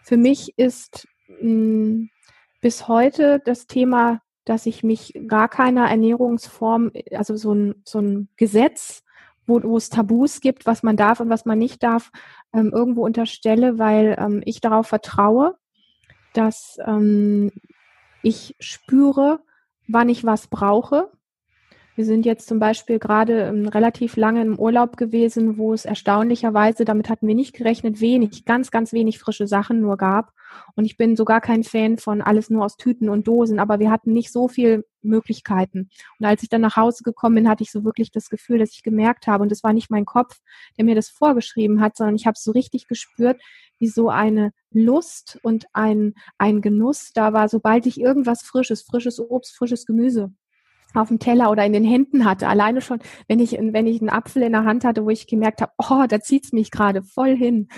[0.02, 1.08] Für mich ist
[1.40, 2.08] mh,
[2.60, 8.28] bis heute das Thema, dass ich mich gar keiner Ernährungsform, also so ein, so ein
[8.36, 9.02] Gesetz,
[9.46, 12.10] wo, wo es Tabus gibt, was man darf und was man nicht darf,
[12.52, 15.56] ähm, irgendwo unterstelle, weil ähm, ich darauf vertraue,
[16.32, 17.50] dass ähm,
[18.22, 19.40] ich spüre,
[19.88, 21.10] wann ich was brauche
[21.97, 26.84] wir sind jetzt zum Beispiel gerade ähm, relativ lange im Urlaub gewesen, wo es erstaunlicherweise,
[26.84, 30.32] damit hatten wir nicht gerechnet, wenig, ganz, ganz wenig frische Sachen nur gab.
[30.74, 33.91] Und ich bin sogar kein Fan von alles nur aus Tüten und Dosen, aber wir
[33.91, 35.91] hatten nicht so viel Möglichkeiten.
[36.18, 38.72] Und als ich dann nach Hause gekommen bin, hatte ich so wirklich das Gefühl, dass
[38.72, 40.41] ich gemerkt habe, und es war nicht mein Kopf,
[40.76, 43.41] der mir das vorgeschrieben hat, sondern ich habe so richtig gespürt,
[43.78, 49.20] wie so eine Lust und ein, ein Genuss da war, sobald ich irgendwas Frisches, frisches
[49.20, 50.32] Obst, frisches Gemüse
[50.95, 52.49] auf dem Teller oder in den Händen hatte.
[52.49, 55.62] Alleine schon, wenn ich, wenn ich einen Apfel in der Hand hatte, wo ich gemerkt
[55.62, 57.68] habe, oh, da zieht's mich gerade voll hin.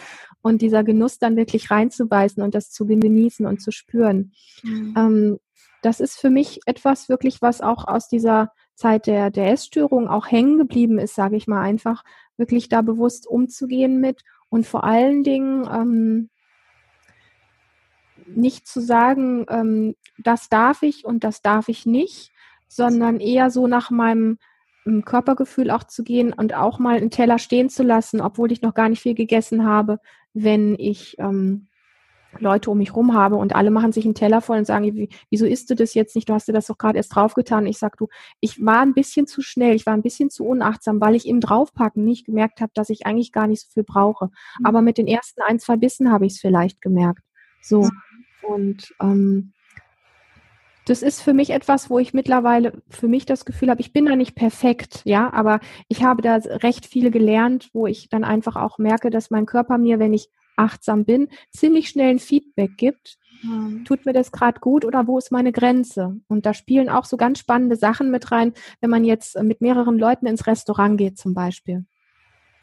[0.41, 4.33] Und dieser Genuss dann wirklich reinzubeißen und das zu genießen und zu spüren.
[4.63, 4.95] Mhm.
[4.97, 5.39] Ähm,
[5.83, 10.31] das ist für mich etwas wirklich, was auch aus dieser Zeit der, der Essstörung auch
[10.31, 12.03] hängen geblieben ist, sage ich mal einfach,
[12.37, 16.31] wirklich da bewusst umzugehen mit und vor allen Dingen ähm,
[18.27, 22.33] nicht zu sagen, ähm, das darf ich und das darf ich nicht,
[22.75, 24.39] sondern eher so nach meinem
[24.87, 28.63] ähm, Körpergefühl auch zu gehen und auch mal einen Teller stehen zu lassen, obwohl ich
[28.63, 29.99] noch gar nicht viel gegessen habe,
[30.33, 31.69] wenn ich ähm,
[32.39, 35.11] Leute um mich rum habe und alle machen sich einen Teller voll und sagen, wie,
[35.29, 36.31] wieso isst du das jetzt nicht?
[36.31, 37.67] Du hast dir das doch gerade erst draufgetan.
[37.67, 38.09] Ich sag du,
[38.41, 41.41] ich war ein bisschen zu schnell, ich war ein bisschen zu unachtsam, weil ich im
[41.41, 44.27] Draufpacken nicht gemerkt habe, dass ich eigentlich gar nicht so viel brauche.
[44.27, 44.67] Mhm.
[44.67, 47.23] Aber mit den ersten ein, zwei Bissen habe ich es vielleicht gemerkt.
[47.61, 47.91] So.
[48.43, 49.53] Und ähm,
[50.87, 54.07] das ist für mich etwas, wo ich mittlerweile für mich das Gefühl habe, ich bin
[54.07, 58.57] da nicht perfekt, ja, aber ich habe da recht viel gelernt, wo ich dann einfach
[58.57, 63.19] auch merke, dass mein Körper mir, wenn ich achtsam bin, ziemlich schnell ein Feedback gibt.
[63.43, 63.85] Mhm.
[63.85, 66.21] Tut mir das gerade gut oder wo ist meine Grenze?
[66.29, 69.99] Und da spielen auch so ganz spannende Sachen mit rein, wenn man jetzt mit mehreren
[69.99, 71.85] Leuten ins Restaurant geht zum Beispiel.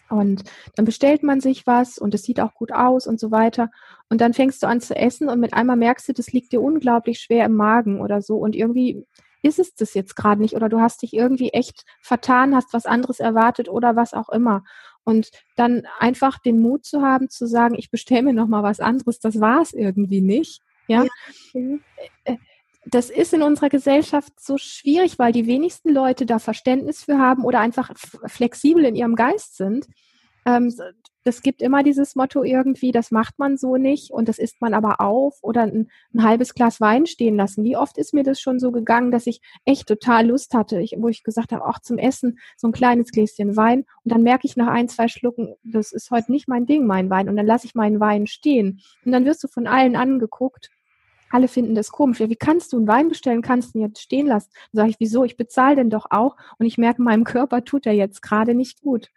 [0.09, 0.43] Und
[0.75, 3.69] dann bestellt man sich was und es sieht auch gut aus und so weiter.
[4.09, 6.61] Und dann fängst du an zu essen und mit einmal merkst du, das liegt dir
[6.61, 8.37] unglaublich schwer im Magen oder so.
[8.37, 9.05] Und irgendwie
[9.41, 12.85] ist es das jetzt gerade nicht oder du hast dich irgendwie echt vertan, hast was
[12.85, 14.63] anderes erwartet oder was auch immer.
[15.03, 18.79] Und dann einfach den Mut zu haben, zu sagen, ich bestelle mir noch mal was
[18.79, 20.61] anderes, das war es irgendwie nicht.
[20.87, 21.05] Ja.
[21.53, 21.77] ja.
[22.25, 22.37] Äh,
[22.85, 27.43] das ist in unserer Gesellschaft so schwierig, weil die wenigsten Leute da Verständnis für haben
[27.43, 29.87] oder einfach flexibel in ihrem Geist sind.
[30.45, 30.73] Ähm,
[31.25, 34.73] es gibt immer dieses Motto irgendwie, das macht man so nicht und das isst man
[34.73, 37.63] aber auf oder ein, ein, halbes Glas Wein stehen lassen.
[37.63, 40.95] Wie oft ist mir das schon so gegangen, dass ich echt total Lust hatte, ich,
[40.97, 44.47] wo ich gesagt habe, auch zum Essen so ein kleines Gläschen Wein und dann merke
[44.47, 47.45] ich nach ein, zwei Schlucken, das ist heute nicht mein Ding, mein Wein und dann
[47.45, 50.71] lasse ich meinen Wein stehen und dann wirst du von allen angeguckt
[51.29, 52.19] alle finden das komisch.
[52.19, 54.49] Ja, wie kannst du einen Wein bestellen, kannst du ihn jetzt stehen lassen?
[54.71, 55.23] Dann sage ich, wieso?
[55.23, 58.81] Ich bezahle den doch auch und ich merke, meinem Körper tut er jetzt gerade nicht
[58.81, 59.09] gut.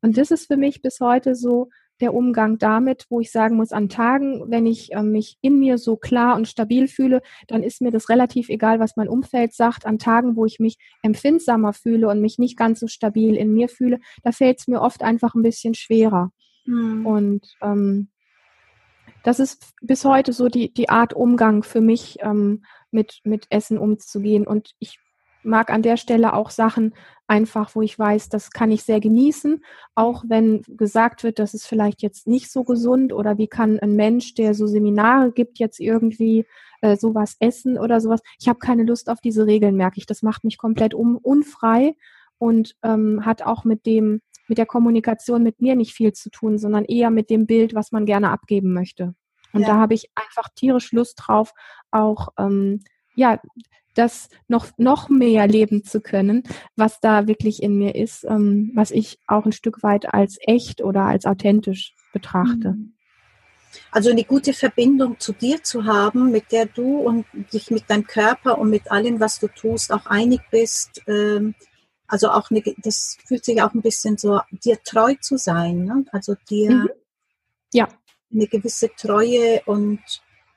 [0.00, 1.68] Und das ist für mich bis heute so
[2.00, 5.78] der Umgang damit, wo ich sagen muss, an Tagen, wenn ich äh, mich in mir
[5.78, 9.86] so klar und stabil fühle, dann ist mir das relativ egal, was mein Umfeld sagt.
[9.86, 13.68] An Tagen, wo ich mich empfindsamer fühle und mich nicht ganz so stabil in mir
[13.68, 16.32] fühle, da fällt es mir oft einfach ein bisschen schwerer.
[16.66, 17.06] Mhm.
[17.06, 18.08] Und ähm,
[19.26, 23.76] das ist bis heute so die, die Art Umgang für mich, ähm, mit, mit Essen
[23.76, 24.46] umzugehen.
[24.46, 25.00] Und ich
[25.42, 26.94] mag an der Stelle auch Sachen
[27.26, 29.64] einfach, wo ich weiß, das kann ich sehr genießen,
[29.96, 33.96] auch wenn gesagt wird, das ist vielleicht jetzt nicht so gesund oder wie kann ein
[33.96, 36.46] Mensch, der so Seminare gibt, jetzt irgendwie
[36.80, 38.20] äh, sowas essen oder sowas.
[38.38, 40.06] Ich habe keine Lust auf diese Regeln, merke ich.
[40.06, 41.96] Das macht mich komplett um, unfrei
[42.38, 46.58] und ähm, hat auch mit dem mit der Kommunikation mit mir nicht viel zu tun,
[46.58, 49.14] sondern eher mit dem Bild, was man gerne abgeben möchte.
[49.52, 49.68] Und ja.
[49.68, 51.52] da habe ich einfach tierisch Lust drauf,
[51.90, 52.80] auch ähm,
[53.14, 53.40] ja
[53.94, 56.42] das noch noch mehr leben zu können,
[56.76, 60.82] was da wirklich in mir ist, ähm, was ich auch ein Stück weit als echt
[60.82, 62.72] oder als authentisch betrachte.
[62.72, 62.92] Mhm.
[63.90, 68.06] Also eine gute Verbindung zu dir zu haben, mit der du und dich mit deinem
[68.06, 71.02] Körper und mit allem, was du tust, auch einig bist.
[71.06, 71.54] Ähm,
[72.08, 75.84] also auch eine, das fühlt sich auch ein bisschen so, dir treu zu sein.
[75.84, 76.04] Ne?
[76.12, 76.90] Also dir mhm.
[77.72, 77.88] ja.
[78.32, 80.00] eine gewisse Treue und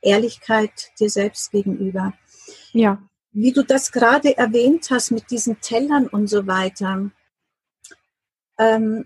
[0.01, 2.13] Ehrlichkeit dir selbst gegenüber.
[2.71, 3.01] Ja.
[3.31, 7.11] Wie du das gerade erwähnt hast mit diesen Tellern und so weiter.
[8.57, 9.05] Ähm,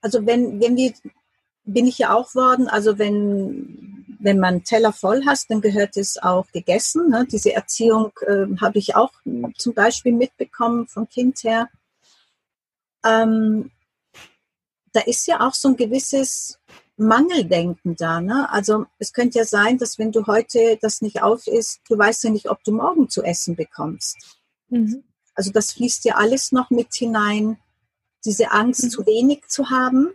[0.00, 0.92] also wenn, wenn wir,
[1.64, 3.93] bin ich ja auch worden, also wenn
[4.24, 7.10] wenn man einen Teller voll hast, dann gehört es auch gegessen.
[7.10, 7.26] Ne?
[7.30, 9.12] Diese Erziehung äh, habe ich auch
[9.56, 11.68] zum Beispiel mitbekommen vom Kind her.
[13.04, 13.70] Ähm,
[14.92, 16.58] da ist ja auch so ein gewisses
[16.96, 18.22] Mangeldenken da.
[18.22, 18.50] Ne?
[18.50, 22.24] Also es könnte ja sein, dass wenn du heute das nicht auf isst, du weißt
[22.24, 24.38] ja nicht, ob du morgen zu essen bekommst.
[24.70, 25.04] Mhm.
[25.34, 27.58] Also das fließt ja alles noch mit hinein.
[28.24, 28.88] Diese Angst, mhm.
[28.88, 30.14] zu wenig zu haben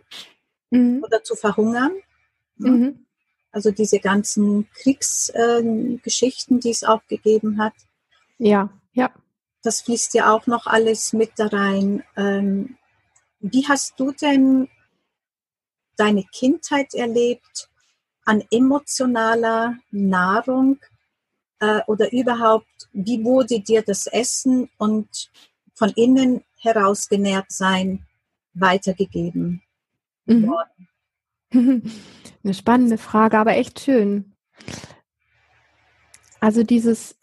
[0.70, 1.04] mhm.
[1.04, 1.92] oder zu verhungern.
[2.56, 2.70] Ne?
[2.70, 3.06] Mhm.
[3.52, 7.74] Also diese ganzen Kriegsgeschichten, äh, die es auch gegeben hat.
[8.38, 9.10] Ja, ja.
[9.62, 12.04] Das fließt ja auch noch alles mit da rein.
[12.16, 12.76] Ähm,
[13.40, 14.68] wie hast du denn
[15.96, 17.68] deine Kindheit erlebt
[18.24, 20.78] an emotionaler Nahrung
[21.58, 25.30] äh, oder überhaupt, wie wurde dir das Essen und
[25.74, 28.06] von innen heraus genährt sein
[28.54, 29.62] weitergegeben
[30.26, 30.54] mhm.
[32.42, 34.34] Eine spannende Frage, aber echt schön.
[36.40, 37.16] Also dieses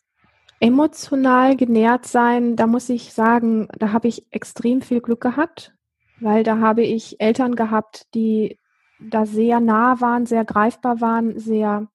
[0.59, 5.73] emotional genährt sein, da muss ich sagen, da habe ich extrem viel Glück gehabt,
[6.19, 8.59] weil da habe ich Eltern gehabt, die
[8.99, 11.87] da sehr nah waren, sehr greifbar waren, sehr,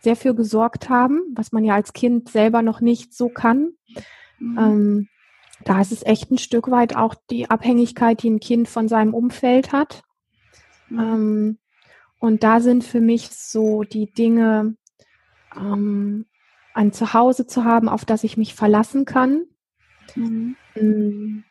[0.00, 3.72] sehr für gesorgt haben, was man ja als Kind selber noch nicht so kann.
[4.38, 4.58] Mhm.
[4.58, 5.08] Ähm,
[5.64, 9.14] da ist es echt ein Stück weit auch die Abhängigkeit, die ein Kind von seinem
[9.14, 10.02] Umfeld hat.
[10.90, 10.98] Mhm.
[10.98, 11.58] Ähm,
[12.18, 14.76] Und da sind für mich so die Dinge,
[15.54, 16.26] ähm,
[16.74, 19.44] ein Zuhause zu haben, auf das ich mich verlassen kann.
[20.14, 20.56] Mhm.
[20.74, 21.44] Ähm,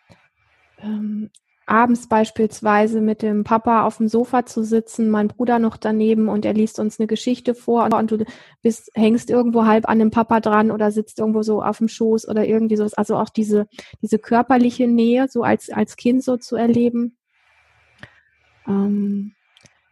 [0.80, 1.30] ähm,
[1.66, 6.46] abends beispielsweise mit dem Papa auf dem Sofa zu sitzen, mein Bruder noch daneben und
[6.46, 8.24] er liest uns eine Geschichte vor und du
[8.62, 12.28] bist, hängst irgendwo halb an dem Papa dran oder sitzt irgendwo so auf dem Schoß
[12.28, 12.94] oder irgendwie sowas.
[12.94, 13.68] Also auch diese,
[14.02, 17.18] diese körperliche Nähe so als, als Kind so zu erleben.
[18.68, 19.35] Ähm,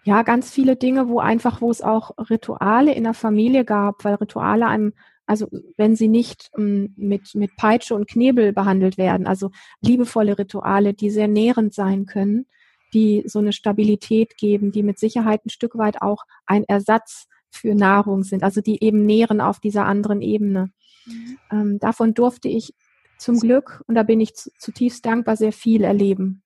[0.04, 4.16] ja, ganz viele Dinge, wo einfach, wo es auch Rituale in der Familie gab, weil
[4.16, 4.94] Rituale einem
[5.26, 5.48] also
[5.78, 9.52] wenn sie nicht ähm, mit, mit Peitsche und Knebel behandelt werden, also
[9.82, 12.46] liebevolle Rituale, die sehr nährend sein können,
[12.94, 17.76] die so eine Stabilität geben, die mit Sicherheit ein Stück weit auch ein Ersatz für
[17.76, 20.72] Nahrung sind, also die eben nähren auf dieser anderen Ebene.
[21.06, 21.38] Mhm.
[21.52, 22.74] Ähm, davon durfte ich
[23.18, 26.44] zum Glück, und da bin ich zutiefst dankbar, sehr viel erleben.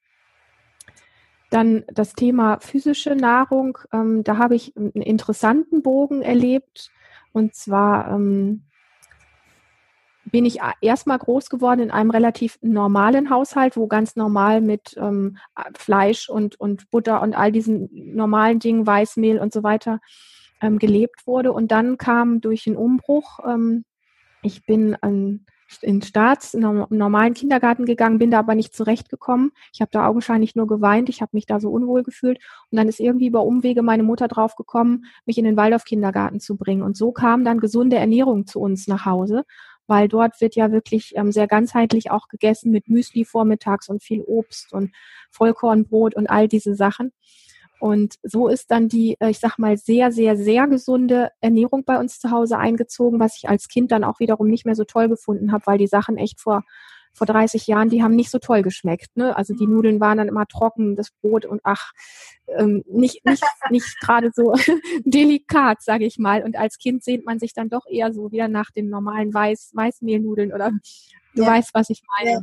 [1.50, 6.92] Dann das Thema physische Nahrung, ähm, da habe ich einen interessanten Bogen erlebt.
[7.32, 8.64] Und zwar ähm,
[10.32, 15.38] bin ich erstmal groß geworden in einem relativ normalen Haushalt, wo ganz normal mit ähm,
[15.78, 20.00] Fleisch und, und Butter und all diesen normalen Dingen, Weißmehl und so weiter
[20.62, 21.54] ähm, gelebt wurde.
[21.54, 23.86] Und dann kam durch den Umbruch, ähm,
[24.42, 25.46] ich bin an,
[25.82, 29.52] in Staats, in einen normalen Kindergarten gegangen, bin da aber nicht zurechtgekommen.
[29.74, 32.40] Ich habe da augenscheinlich nur geweint, ich habe mich da so unwohl gefühlt.
[32.72, 36.58] Und dann ist irgendwie über Umwege meine Mutter drauf gekommen, mich in den Waldorf-Kindergarten zu
[36.58, 36.82] bringen.
[36.82, 39.44] Und so kam dann gesunde Ernährung zu uns nach Hause
[39.88, 44.22] weil dort wird ja wirklich ähm, sehr ganzheitlich auch gegessen mit Müsli vormittags und viel
[44.22, 44.92] Obst und
[45.32, 47.14] Vollkornbrot und all diese Sachen.
[47.80, 52.00] Und so ist dann die, äh, ich sag mal, sehr, sehr, sehr gesunde Ernährung bei
[52.00, 55.10] uns zu Hause eingezogen, was ich als Kind dann auch wiederum nicht mehr so toll
[55.10, 56.64] gefunden habe, weil die Sachen echt vor
[57.18, 59.18] vor 30 Jahren, die haben nicht so toll geschmeckt.
[59.18, 59.36] Ne?
[59.36, 61.92] Also die Nudeln waren dann immer trocken, das Brot und ach,
[62.48, 64.54] ähm, nicht, nicht, nicht gerade so
[65.06, 66.44] delikat, sage ich mal.
[66.44, 69.72] Und als Kind sehnt man sich dann doch eher so wieder nach den normalen Weiß,
[69.74, 70.72] Weißmehlnudeln oder
[71.36, 71.48] du ja.
[71.48, 72.32] weißt, was ich meine.
[72.32, 72.42] Ja.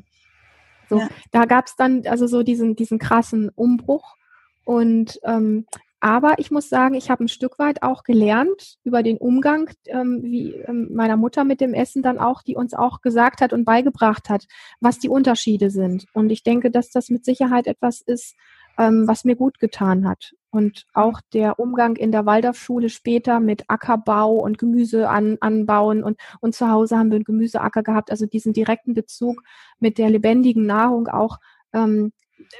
[0.90, 1.08] So, ja.
[1.30, 4.16] da gab es dann also so diesen, diesen krassen Umbruch.
[4.64, 5.66] Und ähm,
[6.04, 10.20] aber ich muss sagen, ich habe ein Stück weit auch gelernt über den Umgang ähm,
[10.22, 13.64] wie, ähm, meiner Mutter mit dem Essen dann auch, die uns auch gesagt hat und
[13.64, 14.44] beigebracht hat,
[14.80, 16.04] was die Unterschiede sind.
[16.12, 18.34] Und ich denke, dass das mit Sicherheit etwas ist,
[18.76, 20.34] ähm, was mir gut getan hat.
[20.50, 26.20] Und auch der Umgang in der Waldorfschule später mit Ackerbau und Gemüse an, anbauen und,
[26.40, 29.42] und zu Hause haben wir einen Gemüseacker gehabt, also diesen direkten Bezug
[29.78, 31.38] mit der lebendigen Nahrung auch
[31.72, 32.12] ähm,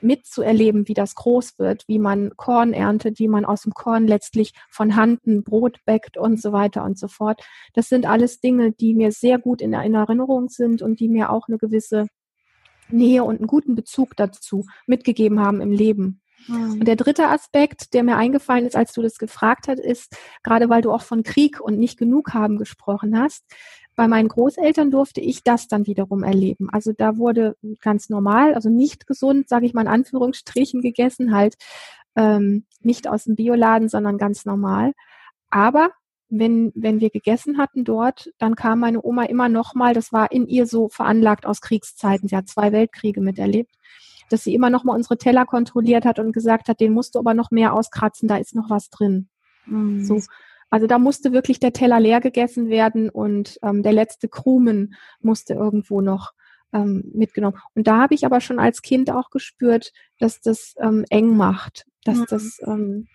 [0.03, 4.53] mitzuerleben, wie das groß wird, wie man Korn erntet, wie man aus dem Korn letztlich
[4.71, 7.43] von Hand ein Brot bäckt und so weiter und so fort.
[7.73, 11.49] Das sind alles Dinge, die mir sehr gut in Erinnerung sind und die mir auch
[11.49, 12.07] eine gewisse
[12.89, 16.21] Nähe und einen guten Bezug dazu mitgegeben haben im Leben.
[16.47, 16.73] Mhm.
[16.73, 20.69] Und der dritte Aspekt, der mir eingefallen ist, als du das gefragt hast, ist, gerade
[20.69, 23.45] weil du auch von Krieg und nicht genug haben gesprochen hast,
[23.97, 26.69] bei meinen Großeltern durfte ich das dann wiederum erleben.
[26.71, 31.55] Also da wurde ganz normal, also nicht gesund, sage ich mal in Anführungsstrichen, gegessen, halt
[32.17, 34.93] ähm, nicht aus dem Bioladen, sondern ganz normal.
[35.51, 35.91] Aber
[36.29, 40.33] wenn, wenn wir gegessen hatten dort, dann kam meine Oma immer noch mal, das war
[40.33, 43.73] in ihr so veranlagt aus Kriegszeiten, sie hat zwei Weltkriege miterlebt,
[44.31, 47.21] dass sie immer noch mal unsere Teller kontrolliert hat und gesagt hat, den musst du
[47.21, 49.29] aber noch mehr auskratzen, da ist noch was drin.
[49.67, 50.05] Mhm.
[50.05, 50.21] So.
[50.75, 55.55] Also da musste wirklich der Teller leer gegessen werden und ähm, der letzte Krumen musste
[55.55, 56.33] irgendwo noch
[56.73, 57.57] ähm, mitgenommen.
[57.77, 61.87] Und da habe ich aber schon als Kind auch gespürt, dass das ähm, eng macht,
[62.03, 62.27] dass mhm.
[62.29, 63.07] das ähm,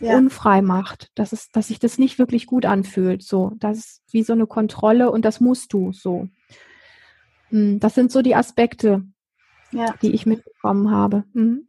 [0.00, 0.16] ja.
[0.16, 3.22] unfrei macht, dass es, dass sich das nicht wirklich gut anfühlt.
[3.22, 6.30] So, das ist wie so eine Kontrolle und das musst du so.
[7.50, 9.02] Hm, das sind so die Aspekte,
[9.70, 9.94] ja.
[10.00, 11.24] die ich mitbekommen habe.
[11.34, 11.66] Mhm.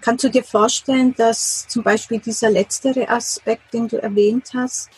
[0.00, 4.90] Kannst du dir vorstellen, dass zum Beispiel dieser letztere Aspekt, den du erwähnt hast,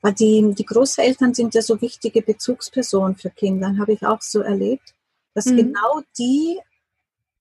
[0.00, 4.40] weil die, die Großeltern sind ja so wichtige Bezugspersonen für Kinder, habe ich auch so
[4.40, 4.94] erlebt,
[5.34, 5.56] dass mhm.
[5.56, 6.58] genau die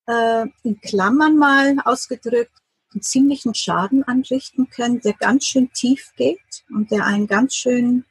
[0.08, 2.52] äh, in Klammern mal ausgedrückt
[2.94, 8.06] einen ziemlichen Schaden anrichten können, der ganz schön tief geht und der einen ganz schön,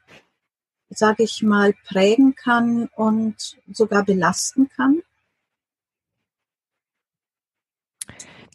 [0.90, 5.02] sage ich mal, prägen kann und sogar belasten kann.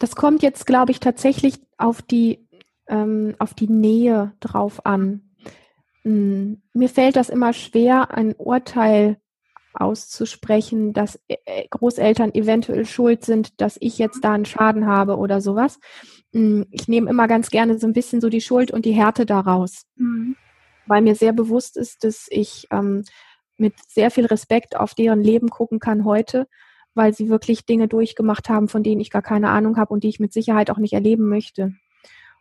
[0.01, 2.47] Das kommt jetzt, glaube ich, tatsächlich auf die,
[2.87, 5.35] ähm, auf die Nähe drauf an.
[6.01, 6.63] Hm.
[6.73, 9.21] Mir fällt das immer schwer, ein Urteil
[9.75, 15.39] auszusprechen, dass äh, Großeltern eventuell schuld sind, dass ich jetzt da einen Schaden habe oder
[15.39, 15.79] sowas.
[16.33, 16.65] Hm.
[16.71, 19.83] Ich nehme immer ganz gerne so ein bisschen so die Schuld und die Härte daraus,
[19.97, 20.35] mhm.
[20.87, 23.03] weil mir sehr bewusst ist, dass ich ähm,
[23.55, 26.47] mit sehr viel Respekt auf deren Leben gucken kann heute
[26.93, 30.09] weil sie wirklich Dinge durchgemacht haben, von denen ich gar keine Ahnung habe und die
[30.09, 31.73] ich mit Sicherheit auch nicht erleben möchte.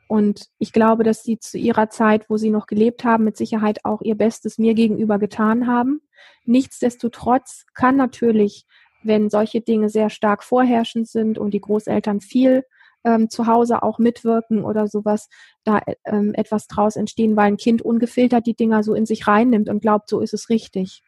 [0.09, 3.85] Und ich glaube, dass sie zu ihrer Zeit, wo sie noch gelebt haben, mit Sicherheit
[3.85, 6.01] auch ihr Bestes mir gegenüber getan haben.
[6.45, 8.67] Nichtsdestotrotz kann natürlich,
[9.05, 12.65] wenn solche Dinge sehr stark vorherrschend sind und die Großeltern viel
[13.05, 15.29] ähm, zu Hause auch mitwirken oder sowas,
[15.65, 19.69] da ähm, etwas draus entstehen, weil ein Kind ungefiltert die Dinger so in sich reinnimmt
[19.69, 21.03] und glaubt, so ist es richtig.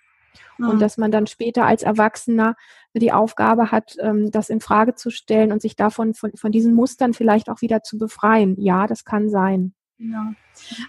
[0.58, 0.68] Mhm.
[0.68, 2.56] Und dass man dann später als Erwachsener
[2.94, 6.74] die Aufgabe hat, ähm, das in Frage zu stellen und sich davon, von, von diesen
[6.74, 8.60] Mustern vielleicht auch wieder zu befreien.
[8.60, 9.74] Ja, das kann sein.
[9.98, 10.34] Ja.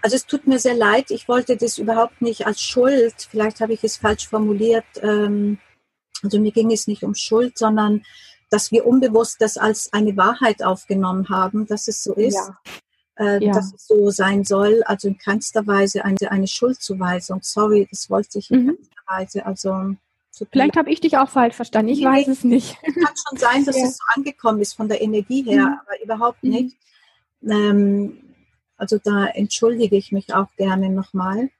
[0.02, 3.72] Also es tut mir sehr leid, ich wollte das überhaupt nicht als Schuld, vielleicht habe
[3.72, 5.58] ich es falsch formuliert, ähm,
[6.22, 8.02] also mir ging es nicht um Schuld, sondern
[8.50, 12.58] dass wir unbewusst das als eine Wahrheit aufgenommen haben, dass es so ist, ja.
[13.16, 13.52] Äh, ja.
[13.52, 14.82] dass es so sein soll.
[14.86, 17.40] Also in keinster Weise eine, eine Schuldzuweisung.
[17.42, 18.78] Sorry, das wollte ich in mhm.
[19.06, 19.46] keinster Weise.
[19.46, 19.96] Also
[20.50, 21.92] Vielleicht habe ich dich auch falsch verstanden.
[21.92, 22.76] Ich nee, weiß es nicht.
[22.82, 23.84] Es kann schon sein, dass ja.
[23.84, 25.78] es so angekommen ist von der Energie her, mhm.
[25.80, 26.50] aber überhaupt mhm.
[26.50, 26.76] nicht.
[27.48, 28.18] Ähm,
[28.76, 31.50] also da entschuldige ich mich auch gerne nochmal.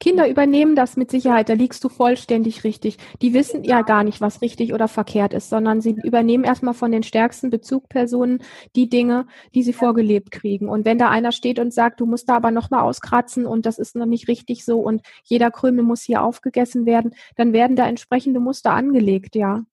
[0.00, 2.96] Kinder übernehmen das mit Sicherheit, da liegst du vollständig richtig.
[3.20, 6.90] Die wissen ja gar nicht, was richtig oder verkehrt ist, sondern sie übernehmen erstmal von
[6.90, 8.42] den stärksten Bezugpersonen
[8.74, 10.70] die Dinge, die sie vorgelebt kriegen.
[10.70, 13.78] Und wenn da einer steht und sagt, du musst da aber nochmal auskratzen und das
[13.78, 17.86] ist noch nicht richtig so und jeder Krümel muss hier aufgegessen werden, dann werden da
[17.86, 19.64] entsprechende Muster angelegt, ja.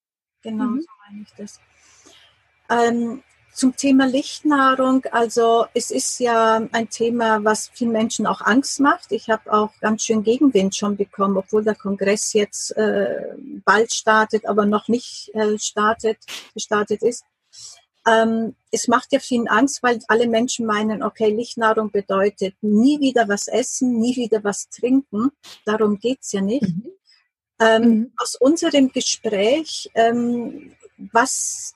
[0.44, 0.82] Genau, mhm.
[0.82, 1.60] so meine ich das.
[2.70, 3.24] Ähm,
[3.58, 9.12] zum Thema Lichtnahrung, also es ist ja ein Thema, was vielen Menschen auch Angst macht.
[9.12, 13.34] Ich habe auch ganz schön Gegenwind schon bekommen, obwohl der Kongress jetzt äh,
[13.66, 16.20] bald startet, aber noch nicht äh, startet,
[16.54, 17.26] gestartet ist.
[18.06, 23.28] Ähm, es macht ja vielen Angst, weil alle Menschen meinen, okay, Lichtnahrung bedeutet nie wieder
[23.28, 25.32] was essen, nie wieder was trinken.
[25.66, 26.62] Darum geht's ja nicht.
[26.62, 26.92] Mhm.
[27.60, 28.12] Ähm, mhm.
[28.18, 30.74] Aus unserem Gespräch, ähm,
[31.12, 31.74] was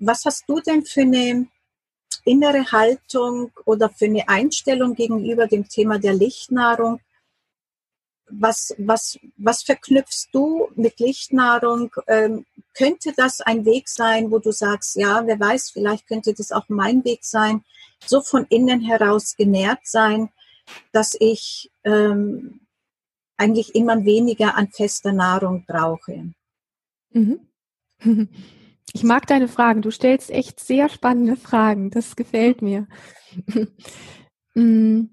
[0.00, 1.46] was hast du denn für eine
[2.24, 7.00] innere Haltung oder für eine Einstellung gegenüber dem Thema der Lichtnahrung?
[8.32, 11.92] Was, was, was verknüpfst du mit Lichtnahrung?
[12.06, 16.52] Ähm, könnte das ein Weg sein, wo du sagst, ja, wer weiß, vielleicht könnte das
[16.52, 17.64] auch mein Weg sein,
[18.06, 20.30] so von innen heraus genährt sein,
[20.92, 22.60] dass ich ähm,
[23.36, 26.32] eigentlich immer weniger an fester Nahrung brauche?
[27.12, 27.40] Mhm.
[28.92, 29.82] Ich mag deine Fragen.
[29.82, 31.90] Du stellst echt sehr spannende Fragen.
[31.90, 32.86] Das gefällt mir.
[34.56, 35.10] Mm,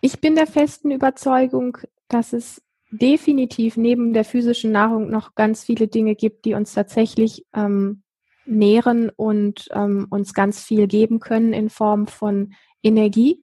[0.00, 5.88] ich bin der festen Überzeugung, dass es definitiv neben der physischen Nahrung noch ganz viele
[5.88, 8.04] Dinge gibt, die uns tatsächlich ähm,
[8.46, 13.42] nähren und ähm, uns ganz viel geben können in Form von Energie.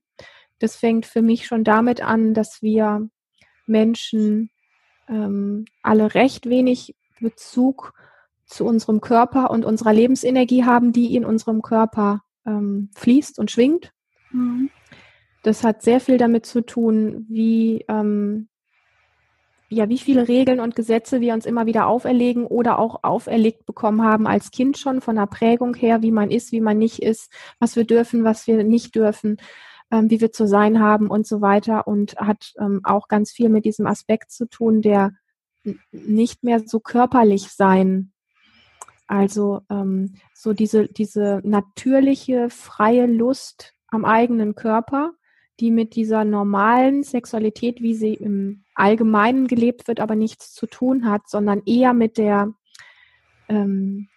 [0.59, 3.09] Das fängt für mich schon damit an, dass wir
[3.65, 4.49] Menschen
[5.07, 7.93] ähm, alle recht wenig Bezug
[8.47, 13.91] zu unserem Körper und unserer Lebensenergie haben, die in unserem Körper ähm, fließt und schwingt.
[14.31, 14.69] Mhm.
[15.43, 18.47] Das hat sehr viel damit zu tun, wie, ähm,
[19.69, 24.01] ja, wie viele Regeln und Gesetze wir uns immer wieder auferlegen oder auch auferlegt bekommen
[24.01, 27.31] haben als Kind schon von der Prägung her, wie man ist, wie man nicht ist,
[27.59, 29.37] was wir dürfen, was wir nicht dürfen,
[29.91, 33.49] ähm, wie wir zu sein haben und so weiter und hat ähm, auch ganz viel
[33.49, 35.11] mit diesem Aspekt zu tun, der
[35.91, 38.13] nicht mehr so körperlich sein
[39.07, 45.13] also ähm, so diese, diese natürliche, freie Lust am eigenen Körper,
[45.59, 51.09] die mit dieser normalen Sexualität, wie sie im Allgemeinen gelebt wird, aber nichts zu tun
[51.09, 52.53] hat, sondern eher mit der,
[53.49, 54.07] ähm,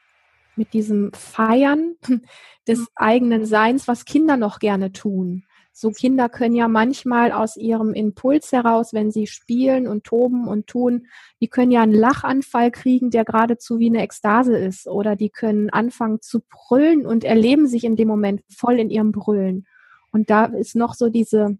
[0.56, 1.94] mit diesem Feiern
[2.68, 5.44] des eigenen Seins, was Kinder noch gerne tun.
[5.72, 10.66] So Kinder können ja manchmal aus ihrem Impuls heraus, wenn sie spielen und toben und
[10.66, 11.06] tun,
[11.40, 14.86] die können ja einen Lachanfall kriegen, der geradezu wie eine Ekstase ist.
[14.88, 19.12] Oder die können anfangen zu brüllen und erleben sich in dem Moment voll in ihrem
[19.12, 19.66] Brüllen.
[20.12, 21.56] Und da ist noch so diese,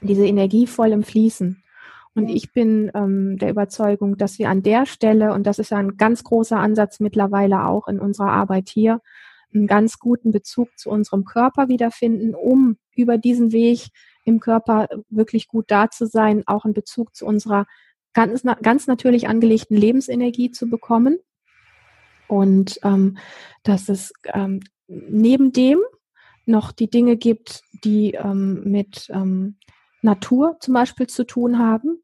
[0.00, 1.62] diese Energie voll im Fließen.
[2.14, 5.78] Und ich bin ähm, der Überzeugung, dass wir an der Stelle, und das ist ja
[5.78, 9.00] ein ganz großer Ansatz mittlerweile auch in unserer Arbeit hier,
[9.54, 13.88] einen ganz guten Bezug zu unserem Körper wiederfinden, um über diesen Weg
[14.24, 17.66] im Körper wirklich gut da zu sein, auch einen Bezug zu unserer
[18.12, 21.18] ganz, ganz natürlich angelegten Lebensenergie zu bekommen.
[22.28, 23.18] Und ähm,
[23.62, 25.78] dass es ähm, neben dem
[26.46, 29.56] noch die Dinge gibt, die ähm, mit ähm,
[30.02, 32.02] Natur zum Beispiel zu tun haben.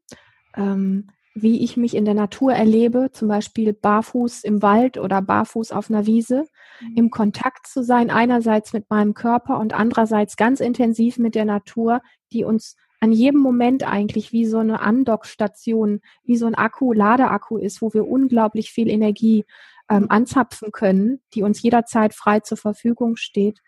[1.35, 5.89] Wie ich mich in der Natur erlebe, zum Beispiel barfuß im Wald oder barfuß auf
[5.89, 6.45] einer Wiese,
[6.81, 6.95] mhm.
[6.95, 12.01] im Kontakt zu sein, einerseits mit meinem Körper und andererseits ganz intensiv mit der Natur,
[12.33, 17.57] die uns an jedem Moment eigentlich wie so eine Andockstation, wie so ein Akku, Ladeakku
[17.57, 19.45] ist, wo wir unglaublich viel Energie
[19.89, 23.59] ähm, anzapfen können, die uns jederzeit frei zur Verfügung steht.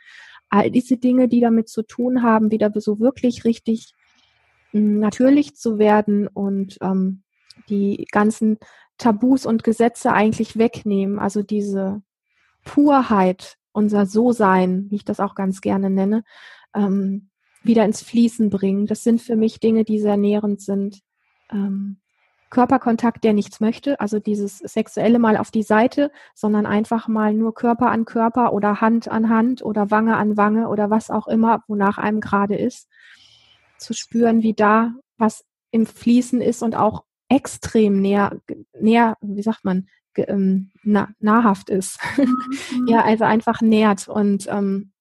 [0.49, 3.93] all diese Dinge, die damit zu tun haben, wieder so wirklich richtig
[4.72, 7.24] hm, natürlich zu werden und ähm,
[7.70, 8.57] die ganzen
[8.97, 11.20] Tabus und Gesetze eigentlich wegnehmen.
[11.20, 12.01] Also diese
[12.64, 16.24] Purheit, unser So-Sein, wie ich das auch ganz gerne nenne,
[16.76, 17.30] ähm,
[17.64, 18.86] wieder ins Fließen bringen.
[18.86, 21.01] Das sind für mich Dinge, die sehr nährend sind.
[21.51, 21.97] Ähm,
[22.51, 27.53] Körperkontakt, der nichts möchte, also dieses sexuelle mal auf die Seite, sondern einfach mal nur
[27.53, 31.64] Körper an Körper oder Hand an Hand oder Wange an Wange oder was auch immer,
[31.68, 32.89] wonach einem gerade ist,
[33.78, 38.38] zu spüren, wie da was im Fließen ist und auch extrem näher,
[38.80, 41.98] näher, wie sagt man, ähm, nah, nahrhaft ist.
[42.18, 42.88] Mhm.
[42.88, 44.92] ja, also einfach nährt und ähm,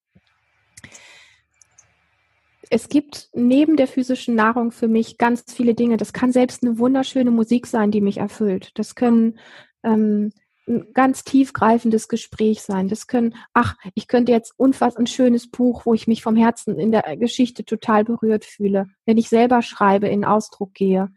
[2.72, 5.96] es gibt neben der physischen Nahrung für mich ganz viele Dinge.
[5.96, 8.70] Das kann selbst eine wunderschöne Musik sein, die mich erfüllt.
[8.76, 9.40] Das können
[9.82, 10.30] ähm,
[10.68, 12.86] ein ganz tiefgreifendes Gespräch sein.
[12.86, 16.78] Das können, ach, ich könnte jetzt unfassbar ein schönes Buch, wo ich mich vom Herzen
[16.78, 18.86] in der Geschichte total berührt fühle.
[19.04, 21.12] Wenn ich selber schreibe, in Ausdruck gehe.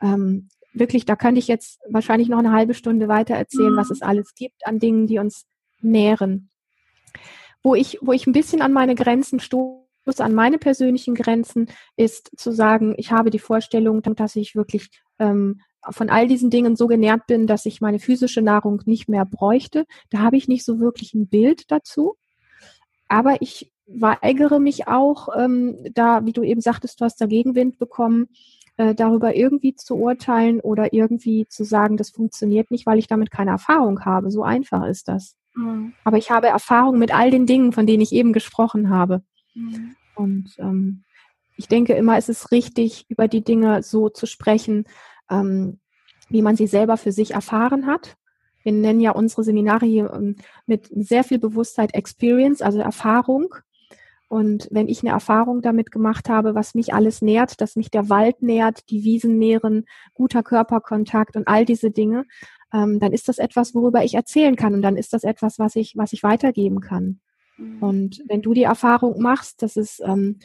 [0.00, 3.76] Ähm, wirklich, da könnte ich jetzt wahrscheinlich noch eine halbe Stunde weiter erzählen, mhm.
[3.76, 5.46] was es alles gibt an Dingen, die uns
[5.80, 6.50] nähren.
[7.62, 9.84] Wo ich, wo ich ein bisschen an meine Grenzen stoße,
[10.24, 15.60] an meine persönlichen Grenzen ist zu sagen, ich habe die Vorstellung, dass ich wirklich ähm,
[15.90, 19.86] von all diesen Dingen so genährt bin, dass ich meine physische Nahrung nicht mehr bräuchte.
[20.10, 22.16] Da habe ich nicht so wirklich ein Bild dazu.
[23.08, 27.78] Aber ich weigere mich auch, ähm, da, wie du eben sagtest, du hast da Gegenwind
[27.78, 28.28] bekommen,
[28.78, 33.30] äh, darüber irgendwie zu urteilen oder irgendwie zu sagen, das funktioniert nicht, weil ich damit
[33.30, 34.30] keine Erfahrung habe.
[34.30, 35.36] So einfach ist das.
[35.54, 35.92] Mhm.
[36.04, 39.22] Aber ich habe Erfahrung mit all den Dingen, von denen ich eben gesprochen habe.
[39.54, 39.96] Mhm.
[40.14, 41.04] Und ähm,
[41.56, 44.84] ich denke immer, es ist richtig, über die Dinge so zu sprechen,
[45.28, 45.80] ähm,
[46.28, 48.16] wie man sie selber für sich erfahren hat.
[48.62, 53.54] Wir nennen ja unsere Seminare hier ähm, mit sehr viel Bewusstheit Experience, also Erfahrung.
[54.28, 58.10] Und wenn ich eine Erfahrung damit gemacht habe, was mich alles nährt, dass mich der
[58.10, 62.24] Wald nährt, die Wiesen nähren, guter Körperkontakt und all diese Dinge,
[62.72, 64.74] ähm, dann ist das etwas, worüber ich erzählen kann.
[64.74, 67.20] Und dann ist das etwas, was ich, was ich weitergeben kann.
[67.56, 67.82] Mhm.
[67.82, 70.38] Und wenn du die Erfahrung machst, dass es ähm,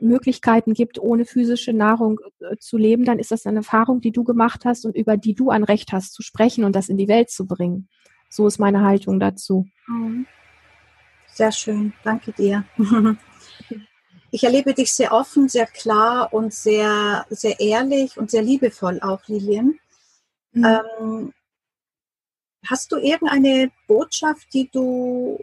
[0.00, 4.22] Möglichkeiten gibt, ohne physische Nahrung äh, zu leben, dann ist das eine Erfahrung, die du
[4.24, 7.08] gemacht hast und über die du ein Recht hast zu sprechen und das in die
[7.08, 7.88] Welt zu bringen.
[8.28, 9.66] So ist meine Haltung dazu.
[9.88, 10.26] Mhm.
[11.26, 12.64] Sehr schön, danke dir.
[14.30, 19.26] Ich erlebe dich sehr offen, sehr klar und sehr, sehr ehrlich und sehr liebevoll auch,
[19.26, 19.78] Lilian.
[20.52, 20.64] Mhm.
[20.64, 21.34] Ähm,
[22.66, 25.38] hast du irgendeine Botschaft, die du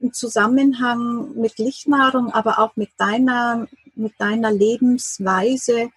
[0.00, 5.90] im Zusammenhang mit Lichtnahrung, aber auch mit deiner, mit deiner Lebensweise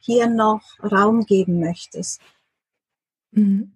[0.00, 2.20] hier noch Raum geben möchtest?
[3.30, 3.72] Mhm.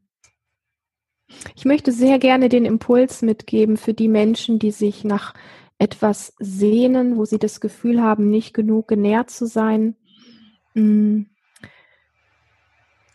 [1.54, 5.34] Ich möchte sehr gerne den Impuls mitgeben für die Menschen, die sich nach
[5.80, 9.96] etwas sehnen, wo sie das Gefühl haben, nicht genug genährt zu sein.
[10.74, 11.30] Mhm.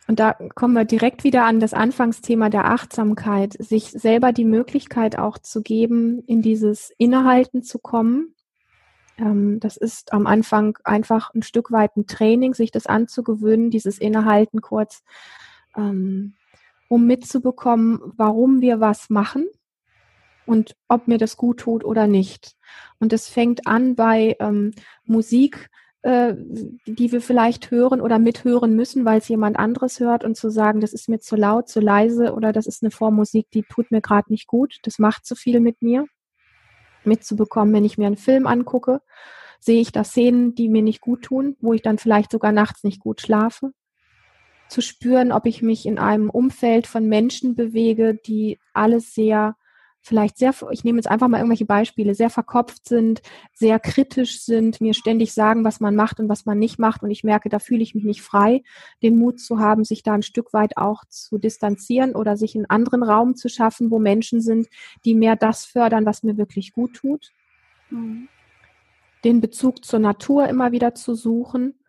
[0.07, 5.18] Und da kommen wir direkt wieder an das Anfangsthema der Achtsamkeit, sich selber die Möglichkeit
[5.18, 8.36] auch zu geben, in dieses Innehalten zu kommen.
[9.20, 13.99] Ähm, das ist am Anfang einfach ein Stück weit ein Training, sich das anzugewöhnen, dieses
[13.99, 15.03] Innehalten kurz,
[15.78, 16.34] ähm,
[16.88, 19.47] um mitzubekommen, warum wir was machen
[20.46, 22.56] und ob mir das gut tut oder nicht.
[23.00, 24.72] Und es fängt an bei ähm,
[25.06, 25.70] Musik,
[26.06, 26.36] äh,
[26.86, 30.80] die wir vielleicht hören oder mithören müssen, weil es jemand anderes hört und zu sagen,
[30.80, 33.89] das ist mir zu laut, zu leise oder das ist eine Form Musik, die tut
[33.89, 36.06] mir gerade nicht gut, das macht zu viel mit mir.
[37.06, 39.02] Mitzubekommen, wenn ich mir einen Film angucke,
[39.60, 42.84] sehe ich da Szenen, die mir nicht gut tun, wo ich dann vielleicht sogar nachts
[42.84, 43.72] nicht gut schlafe.
[44.70, 49.56] Zu spüren, ob ich mich in einem Umfeld von Menschen bewege, die alles sehr
[50.06, 54.80] vielleicht sehr, ich nehme jetzt einfach mal irgendwelche Beispiele, sehr verkopft sind, sehr kritisch sind,
[54.80, 57.01] mir ständig sagen, was man macht und was man nicht macht.
[57.01, 58.62] Und ich merke, da fühle ich mich nicht frei,
[59.01, 62.70] den Mut zu haben, sich da ein Stück weit auch zu distanzieren oder sich einen
[62.70, 64.68] anderen Raum zu schaffen, wo Menschen sind,
[65.06, 67.34] die mehr das fördern, was mir wirklich gut tut.
[67.89, 68.28] Mhm.
[69.24, 71.80] Den Bezug zur Natur immer wieder zu suchen.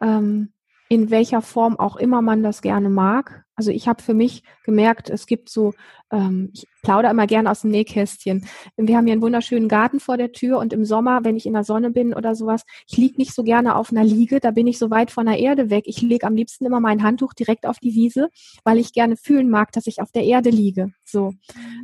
[0.00, 0.52] Ähm,
[0.88, 3.44] in welcher Form auch immer man das gerne mag.
[3.56, 5.72] Also ich habe für mich gemerkt, es gibt so,
[6.12, 8.46] ähm, ich plaudere immer gerne aus dem Nähkästchen.
[8.76, 11.54] Wir haben hier einen wunderschönen Garten vor der Tür und im Sommer, wenn ich in
[11.54, 14.66] der Sonne bin oder sowas, ich liege nicht so gerne auf einer Liege, da bin
[14.66, 15.84] ich so weit von der Erde weg.
[15.86, 18.28] Ich lege am liebsten immer mein Handtuch direkt auf die Wiese,
[18.62, 20.92] weil ich gerne fühlen mag, dass ich auf der Erde liege.
[21.04, 21.32] So.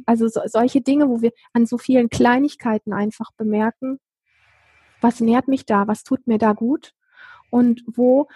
[0.05, 3.99] Also so, solche Dinge, wo wir an so vielen Kleinigkeiten einfach bemerken,
[5.01, 6.93] was nährt mich da, was tut mir da gut
[7.53, 8.29] und wo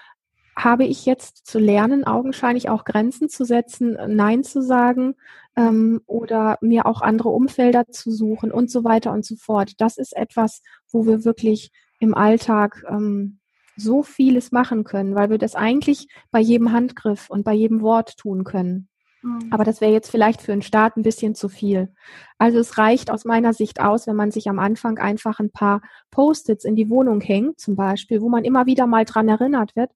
[0.57, 5.15] habe ich jetzt zu lernen, augenscheinlich auch Grenzen zu setzen, Nein zu sagen
[5.57, 9.73] ähm, oder mir auch andere Umfelder zu suchen und so weiter und so fort.
[9.79, 13.39] Das ist etwas, wo wir wirklich im Alltag ähm,
[13.77, 18.17] so vieles machen können, weil wir das eigentlich bei jedem Handgriff und bei jedem Wort
[18.17, 18.89] tun können.
[19.23, 19.49] Mhm.
[19.51, 21.93] Aber das wäre jetzt vielleicht für einen Start ein bisschen zu viel.
[22.39, 25.83] Also es reicht aus meiner Sicht aus, wenn man sich am Anfang einfach ein paar
[26.11, 29.91] Post-its in die Wohnung hängt, zum Beispiel, wo man immer wieder mal dran erinnert wird,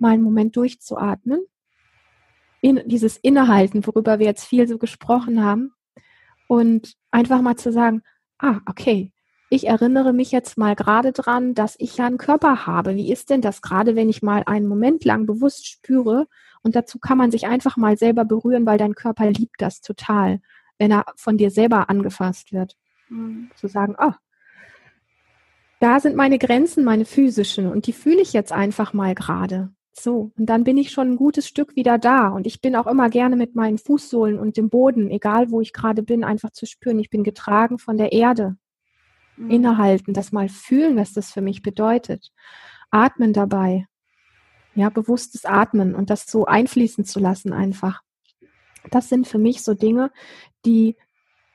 [0.00, 1.40] mal einen Moment durchzuatmen.
[2.60, 5.72] In dieses Innehalten, worüber wir jetzt viel so gesprochen haben.
[6.48, 8.02] Und einfach mal zu sagen,
[8.38, 9.12] ah, okay,
[9.50, 12.94] ich erinnere mich jetzt mal gerade dran, dass ich ja einen Körper habe.
[12.94, 16.28] Wie ist denn das gerade, wenn ich mal einen Moment lang bewusst spüre?
[16.62, 20.40] Und dazu kann man sich einfach mal selber berühren, weil dein Körper liebt das total,
[20.78, 22.76] wenn er von dir selber angefasst wird.
[23.08, 23.50] Mhm.
[23.56, 24.12] Zu sagen, oh,
[25.80, 29.72] da sind meine Grenzen, meine physischen, und die fühle ich jetzt einfach mal gerade.
[29.92, 32.28] So, und dann bin ich schon ein gutes Stück wieder da.
[32.28, 35.72] Und ich bin auch immer gerne mit meinen Fußsohlen und dem Boden, egal wo ich
[35.72, 38.56] gerade bin, einfach zu spüren, ich bin getragen von der Erde.
[39.36, 39.50] Mhm.
[39.50, 42.30] Innehalten, das mal fühlen, was das für mich bedeutet.
[42.90, 43.86] Atmen dabei.
[44.74, 48.02] Ja, bewusstes Atmen und das so einfließen zu lassen einfach.
[48.90, 50.10] Das sind für mich so Dinge,
[50.64, 50.96] die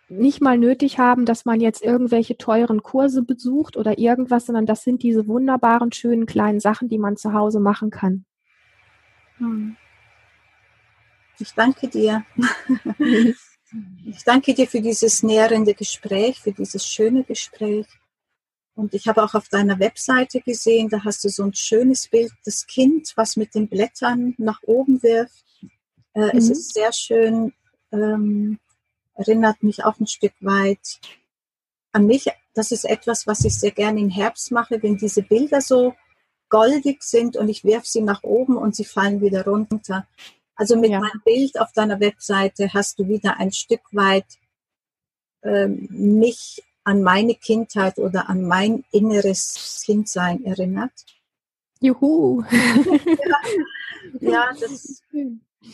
[0.07, 4.83] nicht mal nötig haben, dass man jetzt irgendwelche teuren Kurse besucht oder irgendwas, sondern das
[4.83, 8.25] sind diese wunderbaren, schönen kleinen Sachen, die man zu Hause machen kann.
[9.37, 9.75] Hm.
[11.39, 12.23] Ich danke dir.
[14.05, 17.87] ich danke dir für dieses nährende Gespräch, für dieses schöne Gespräch.
[18.75, 22.31] Und ich habe auch auf deiner Webseite gesehen, da hast du so ein schönes Bild,
[22.43, 25.45] das Kind, was mit den Blättern nach oben wirft.
[26.13, 26.37] Äh, mhm.
[26.37, 27.53] Es ist sehr schön.
[27.91, 28.59] Ähm,
[29.15, 30.99] erinnert mich auch ein Stück weit
[31.91, 32.27] an mich.
[32.53, 35.95] Das ist etwas, was ich sehr gerne im Herbst mache, wenn diese Bilder so
[36.49, 40.07] goldig sind und ich werfe sie nach oben und sie fallen wieder runter.
[40.55, 40.99] Also mit ja.
[40.99, 44.25] meinem Bild auf deiner Webseite hast du wieder ein Stück weit
[45.43, 50.93] ähm, mich an meine Kindheit oder an mein inneres Kindsein erinnert.
[51.81, 52.43] Juhu.
[52.51, 53.39] ja,
[54.21, 55.01] ja, das,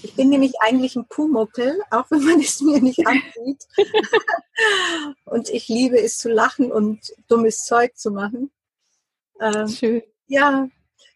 [0.04, 3.68] ich bin nämlich eigentlich ein Pumuckel, auch wenn man es mir nicht ansieht.
[5.26, 8.52] und ich liebe es zu lachen und dummes Zeug zu machen.
[9.39, 10.04] Ähm, Schön.
[10.28, 10.70] Ja,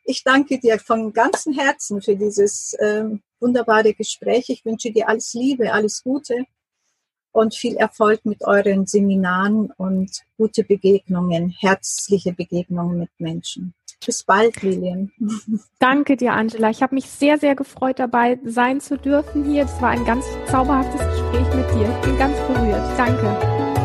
[0.03, 4.49] ich danke dir von ganzem Herzen für dieses ähm, wunderbare Gespräch.
[4.49, 6.45] Ich wünsche dir alles Liebe, alles Gute
[7.31, 13.73] und viel Erfolg mit euren Seminaren und gute Begegnungen, herzliche Begegnungen mit Menschen.
[14.05, 15.11] Bis bald, Lilian.
[15.79, 16.69] Danke dir, Angela.
[16.69, 19.65] Ich habe mich sehr, sehr gefreut, dabei sein zu dürfen hier.
[19.65, 21.89] Es war ein ganz zauberhaftes Gespräch mit dir.
[21.89, 22.97] Ich bin ganz berührt.
[22.97, 23.84] Danke.